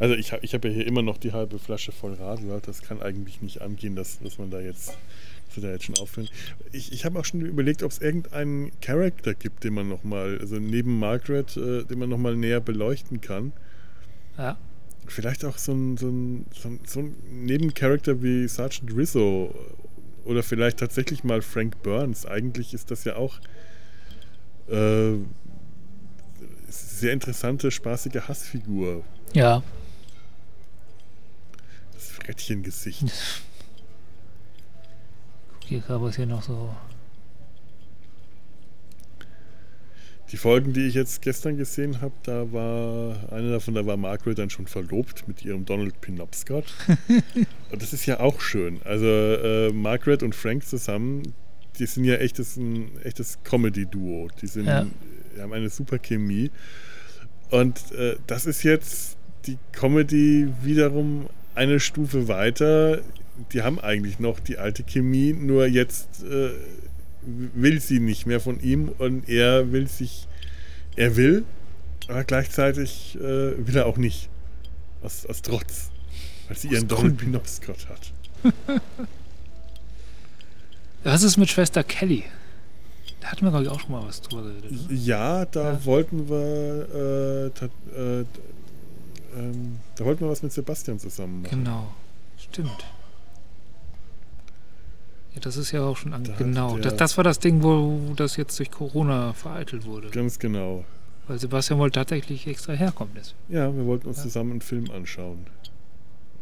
[0.00, 2.60] Also ich habe ich hab ja hier immer noch die halbe Flasche voll Radler.
[2.64, 5.98] Das kann eigentlich nicht angehen, dass, dass man da jetzt, dass wir da jetzt schon
[5.98, 6.26] aufhören.
[6.72, 10.56] Ich, ich habe auch schon überlegt, ob es irgendeinen Charakter gibt, den man nochmal, also
[10.56, 13.52] neben Margaret, äh, den man nochmal näher beleuchten kann.
[14.38, 14.56] Ja.
[15.06, 19.54] Vielleicht auch so ein, so ein, so ein, so ein Nebencharakter wie Sergeant Rizzo
[20.24, 22.24] oder vielleicht tatsächlich mal Frank Burns.
[22.24, 23.38] Eigentlich ist das ja auch
[24.70, 25.18] äh,
[26.68, 29.04] sehr interessante, spaßige Hassfigur.
[29.32, 29.62] Ja.
[31.92, 33.04] Das Frettchengesicht.
[35.52, 36.74] Guck hier gerade, was hier noch so.
[40.30, 44.38] Die Folgen, die ich jetzt gestern gesehen habe, da war eine davon, da war Margaret
[44.38, 46.66] dann schon verlobt mit ihrem Donald Penobscot.
[47.72, 48.80] und das ist ja auch schön.
[48.84, 51.34] Also äh, Margaret und Frank zusammen,
[51.80, 54.28] die sind ja echtes, ein echtes Comedy-Duo.
[54.40, 54.86] Die, sind, Ja.
[55.36, 56.50] die haben eine super Chemie.
[57.50, 59.16] Und äh, das ist jetzt
[59.46, 63.00] die Comedy wiederum eine Stufe weiter.
[63.52, 66.50] Die haben eigentlich noch die alte Chemie, nur jetzt äh,
[67.22, 70.28] will sie nicht mehr von ihm und er will sich,
[70.96, 71.44] er will,
[72.06, 73.20] aber gleichzeitig äh,
[73.66, 74.28] will er auch nicht.
[75.02, 75.90] Aus, aus Trotz.
[76.48, 77.16] Weil sie ihren Aus Donald.
[77.16, 78.12] Penobscot hat.
[81.04, 82.24] Was ist mit Schwester Kelly?
[83.20, 84.70] Da hatten wir, glaube ich, auch schon mal was drüber geredet.
[84.90, 84.96] ne?
[84.96, 85.84] Ja, da Ja.
[85.84, 88.24] wollten wir äh, äh,
[89.36, 91.64] ähm, da wollten wir was mit Sebastian zusammen machen.
[91.64, 91.92] Genau.
[92.38, 92.84] Stimmt.
[95.34, 96.10] Ja, das ist ja auch schon.
[96.10, 96.78] Da Genau.
[96.78, 100.08] Das, das war das Ding, wo das jetzt durch Corona vereitelt wurde.
[100.10, 100.84] Ganz genau.
[101.28, 103.12] Weil Sebastian wollte tatsächlich extra herkommen.
[103.16, 103.38] Deswegen.
[103.48, 104.22] Ja, wir wollten uns Ja.
[104.24, 105.46] zusammen einen Film anschauen.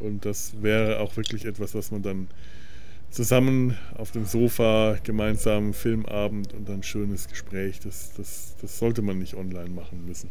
[0.00, 2.28] Und das wäre auch wirklich etwas, was man dann
[3.10, 9.18] zusammen auf dem Sofa, gemeinsam Filmabend und dann schönes Gespräch, das, das, das sollte man
[9.18, 10.30] nicht online machen müssen.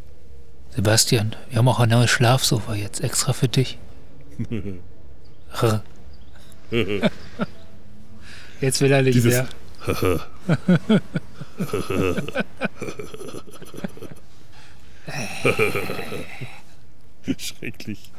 [0.69, 3.78] Sebastian, wir haben auch ein neues Schlafsofa jetzt extra für dich.
[8.59, 9.47] Jetzt will er nicht Dieses- mehr.
[17.38, 18.11] Schrecklich.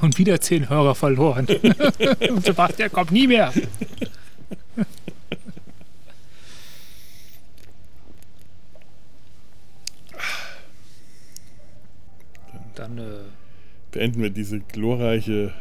[0.00, 1.46] Und wieder zehn Hörer verloren.
[2.30, 3.52] Und Sebastian kommt nie mehr.
[12.74, 13.02] Dann, äh,
[13.92, 15.52] Beenden wir diese glorreiche,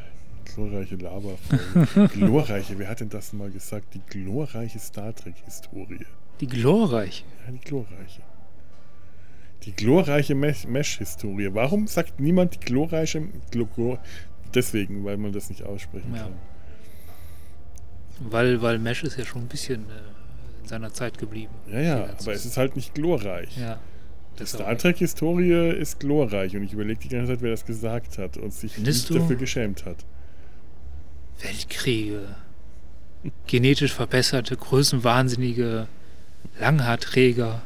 [0.54, 2.08] glorreiche Lava-Folge.
[2.14, 3.94] glorreiche, wer hat denn das mal gesagt?
[3.96, 6.06] Die glorreiche Star Trek-Historie.
[6.40, 7.24] Die glorreiche.
[7.46, 8.22] Ja, die glorreiche.
[9.64, 11.50] Die glorreiche Mesh- Mesh-Historie.
[11.54, 13.24] Warum sagt niemand die glorreiche.
[13.52, 14.00] Glo Glor
[14.54, 16.24] Deswegen, weil man das nicht aussprechen Ja.
[16.24, 16.34] kann.
[18.22, 21.54] Weil, weil Mesh ist ja schon ein bisschen äh, in seiner Zeit geblieben.
[21.72, 23.56] Ja, ja, aber es ist halt nicht glorreich.
[23.58, 23.80] Ja.
[24.40, 28.38] Die Star Trek-Historie ist glorreich und ich überlege die ganze Zeit, wer das gesagt hat
[28.38, 29.98] und sich nicht dafür geschämt hat.
[31.42, 32.36] Weltkriege,
[33.48, 35.88] genetisch verbesserte, größenwahnsinnige
[36.60, 37.62] Langhaarträger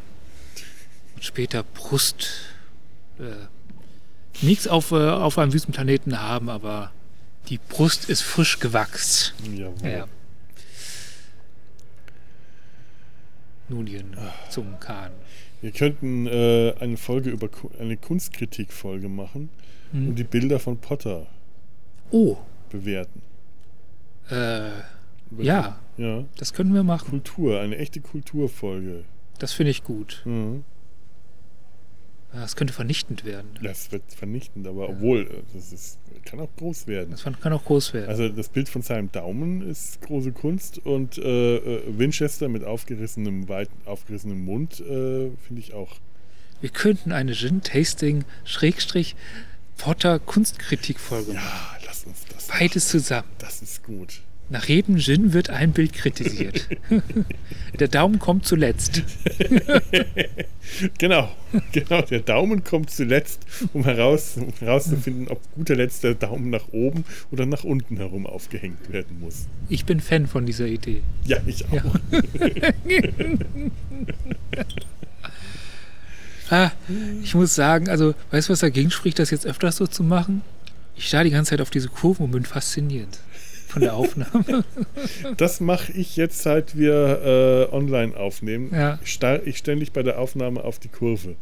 [1.16, 2.28] und später Brust.
[3.20, 3.24] Äh,
[4.42, 6.92] nichts auf, äh, auf einem Wüstenplaneten haben, aber
[7.50, 9.34] die Brust ist frisch gewachst.
[9.54, 9.90] Jawohl.
[9.90, 10.08] Ja.
[13.70, 14.16] Nunien
[14.50, 15.12] zum Kahn.
[15.62, 19.50] Wir könnten äh, eine Folge über eine Kunstkritik-Folge machen
[19.92, 20.10] Hm.
[20.10, 21.28] und die Bilder von Potter
[22.12, 22.38] Oh,
[22.70, 23.22] bewerten.
[24.30, 24.70] äh,
[25.40, 26.24] ja, Ja.
[26.38, 27.10] das können wir machen.
[27.10, 29.04] Kultur, eine echte Kulturfolge.
[29.40, 30.22] Das finde ich gut.
[30.26, 30.64] Mhm.
[32.34, 33.52] Das könnte vernichtend werden.
[33.62, 37.12] Das wird vernichtend, aber obwohl, äh, das ist, kann auch groß werden.
[37.12, 38.10] Das kann auch groß werden.
[38.10, 43.50] Also das Bild von seinem Daumen ist große Kunst und äh, äh, Winchester mit aufgerissenem,
[43.50, 45.96] weit, aufgerissenem Mund äh, finde ich auch.
[46.62, 49.16] Wir könnten eine Gin-Tasting Schrägstrich
[49.78, 51.46] Potter Kunstkritik-Folge machen.
[51.46, 52.48] Ja, lass uns das.
[52.48, 53.28] Beides zusammen.
[53.38, 54.22] Das ist gut.
[54.50, 56.68] Nach jedem Gin wird ein Bild kritisiert.
[57.80, 59.02] Der Daumen kommt zuletzt.
[60.98, 61.30] Genau,
[61.72, 62.02] genau.
[62.02, 67.06] Der Daumen kommt zuletzt, um heraus, um herauszufinden, ob guter Letzt der Daumen nach oben
[67.32, 69.46] oder nach unten herum aufgehängt werden muss.
[69.70, 71.04] Ich bin Fan von dieser Idee.
[71.26, 71.72] Ja, ich auch.
[71.74, 72.72] Ja.
[76.50, 76.72] Ah,
[77.24, 80.42] ich muss sagen, also, weißt du, was dagegen spricht, das jetzt öfters so zu machen?
[80.96, 83.18] Ich starre die ganze Zeit auf diese Kurven und bin fasziniert
[83.74, 84.64] von der Aufnahme.
[85.38, 88.70] Das mache ich jetzt, seit wir äh, online aufnehmen.
[88.74, 89.00] Ja.
[89.04, 91.36] Ich starre ich ständig bei der Aufnahme auf die Kurve.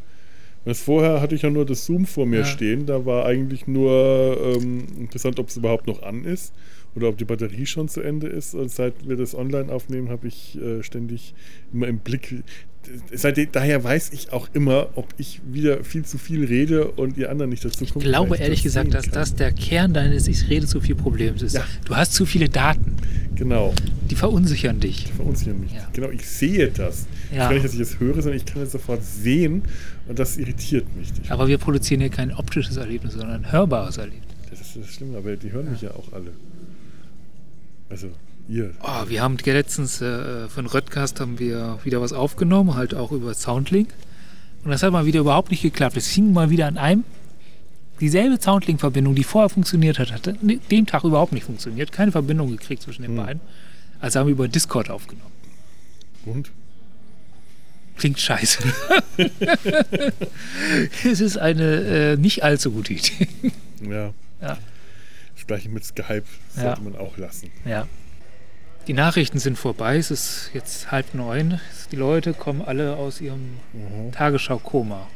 [0.64, 2.46] Und vorher hatte ich ja nur das Zoom vor mir Ja.
[2.46, 2.86] stehen.
[2.86, 6.54] Da war eigentlich nur ähm, interessant, ob es überhaupt noch an ist
[6.96, 8.54] oder ob die Batterie schon zu Ende ist.
[8.54, 11.34] Und seit wir das online aufnehmen, habe ich äh, ständig
[11.74, 12.44] immer im Blick.
[13.14, 17.30] Seitdem, daher weiß ich auch immer, ob ich wieder viel zu viel rede und ihr
[17.30, 18.04] anderen nicht dazu Ich kommt.
[18.04, 19.14] glaube ich ehrlich das gesagt, dass kann.
[19.14, 21.54] das der Kern deines Ich rede zu viel Problems ist.
[21.56, 21.64] Ja.
[21.86, 22.96] Du hast zu viele Daten,
[23.36, 23.74] Genau.
[24.10, 25.08] die verunsichern dich.
[25.16, 25.72] verunsichern mich.
[25.74, 25.88] Ja.
[25.94, 27.06] Genau, ich sehe das.
[27.32, 27.48] Ja.
[27.48, 29.62] Gar nicht, dass ich es höre, sondern ich kann es sofort sehen
[30.08, 31.10] und das irritiert mich.
[31.24, 34.24] Ich, Aber wir produzieren hier kein optisches Erlebnis, sondern ein hörbares Erlebnis.
[34.50, 36.32] das ist das stimmt, aber die hören mich ja auch alle.
[37.90, 38.08] Also,
[38.48, 38.72] ihr.
[38.84, 43.12] Oh, wir haben letztens äh, für den Röttcast haben wir wieder was aufgenommen, halt auch
[43.12, 43.90] über Soundlink.
[44.64, 45.98] Und das hat mal wieder überhaupt nicht geklappt.
[45.98, 47.04] Es hing mal wieder an einem.
[48.00, 51.92] Dieselbe Soundlink-Verbindung, die vorher funktioniert hat, hat dem Tag überhaupt nicht funktioniert.
[51.92, 53.18] Keine Verbindung gekriegt zwischen den Hm.
[53.26, 53.42] beiden.
[54.00, 55.32] Also haben wir über Discord aufgenommen.
[56.26, 56.52] Und?
[57.98, 58.64] Klingt scheiße.
[61.04, 61.64] es ist eine
[62.14, 63.28] äh, nicht allzu gute Idee.
[63.88, 64.14] Ja.
[64.42, 64.58] Ja.
[65.36, 66.24] Das gleiche mit Skype
[66.56, 66.62] Ja.
[66.64, 67.52] sollte man auch lassen.
[67.66, 67.88] Ja.
[68.88, 69.98] Die Nachrichten sind vorbei.
[69.98, 71.60] Es ist jetzt halb neun.
[71.92, 74.12] Die Leute kommen alle aus ihrem Mhm.
[74.12, 75.08] Tagesschau-Koma.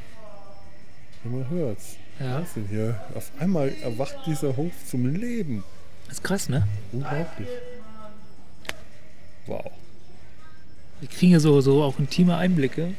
[1.24, 1.96] Man hört's.
[2.20, 2.42] Ja.
[2.42, 3.02] Was denn hier?
[3.16, 5.64] Auf einmal erwacht dieser Hof zum Leben.
[6.08, 6.68] Das ist krass, ne?
[6.92, 7.48] Unglaublich.
[9.48, 9.72] Wow.
[11.00, 12.94] Wir kriegen ja so, so auch intime Einblicke.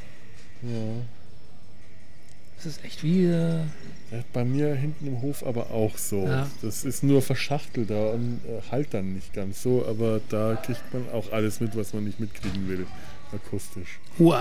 [0.62, 0.68] Ja.
[2.66, 3.26] Das ist echt wie.
[3.26, 3.60] Äh,
[4.32, 6.24] bei mir hinten im Hof aber auch so.
[6.26, 6.48] Ja.
[6.62, 10.82] Das ist nur verschachtelt da und äh, halt dann nicht ganz so, aber da kriegt
[10.92, 12.86] man auch alles mit, was man nicht mitkriegen will.
[13.32, 14.00] Akustisch.
[14.18, 14.34] oh,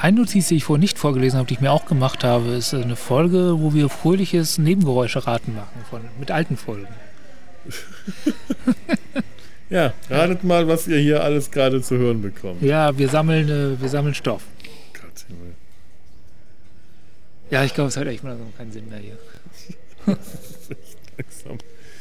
[0.00, 2.72] eine Notiz, die ich vorher nicht vorgelesen habe, die ich mir auch gemacht habe, ist
[2.72, 6.88] eine Folge, wo wir fröhliches Nebengeräuscheraten machen von, mit alten Folgen.
[9.70, 12.60] Ja, ratet mal, was ihr hier alles gerade zu hören bekommt.
[12.60, 14.42] Ja, wir sammeln, äh, wir sammeln Stoff.
[14.92, 15.54] Gott, Himmel.
[17.52, 19.18] Ja, ich glaube, es hat echt mal so keinen Sinn mehr hier.
[20.06, 21.58] Langsam.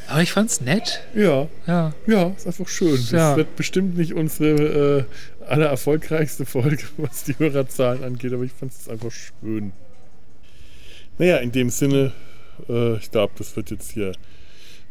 [0.07, 1.01] Aber ich fand's nett.
[1.13, 1.93] Ja, Ja.
[2.07, 2.95] ja, ist einfach schön.
[2.95, 3.35] Das Ja.
[3.37, 5.05] wird bestimmt nicht unsere
[5.41, 9.73] äh, allererfolgreichste Folge, was die Hörerzahlen angeht, aber ich fand es einfach schön.
[11.17, 12.13] Naja, in dem Sinne,
[12.69, 14.13] äh, ich glaube, das wird jetzt hier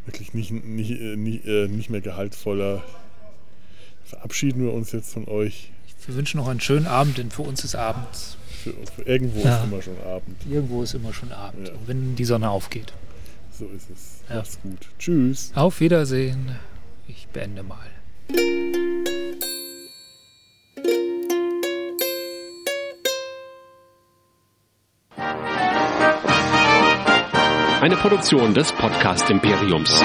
[0.05, 2.83] wirklich nicht, nicht, äh, nicht, äh, nicht mehr gehaltvoller.
[4.05, 5.71] Verabschieden wir uns jetzt von euch.
[6.05, 8.37] Wir wünschen noch einen schönen Abend, denn für uns ist abends.
[8.63, 9.57] Für, für irgendwo Ja.
[9.57, 10.37] ist immer schon Abend.
[10.49, 11.73] Irgendwo ist immer schon Abend, Ja.
[11.87, 12.93] wenn die Sonne aufgeht.
[13.57, 14.21] So ist es.
[14.29, 14.37] Ja.
[14.37, 14.87] Macht's gut.
[14.99, 15.51] Tschüss.
[15.55, 16.55] Auf Wiedersehen.
[17.07, 17.77] Ich beende mal.
[27.81, 30.03] Eine Produktion des Podcast Imperiums.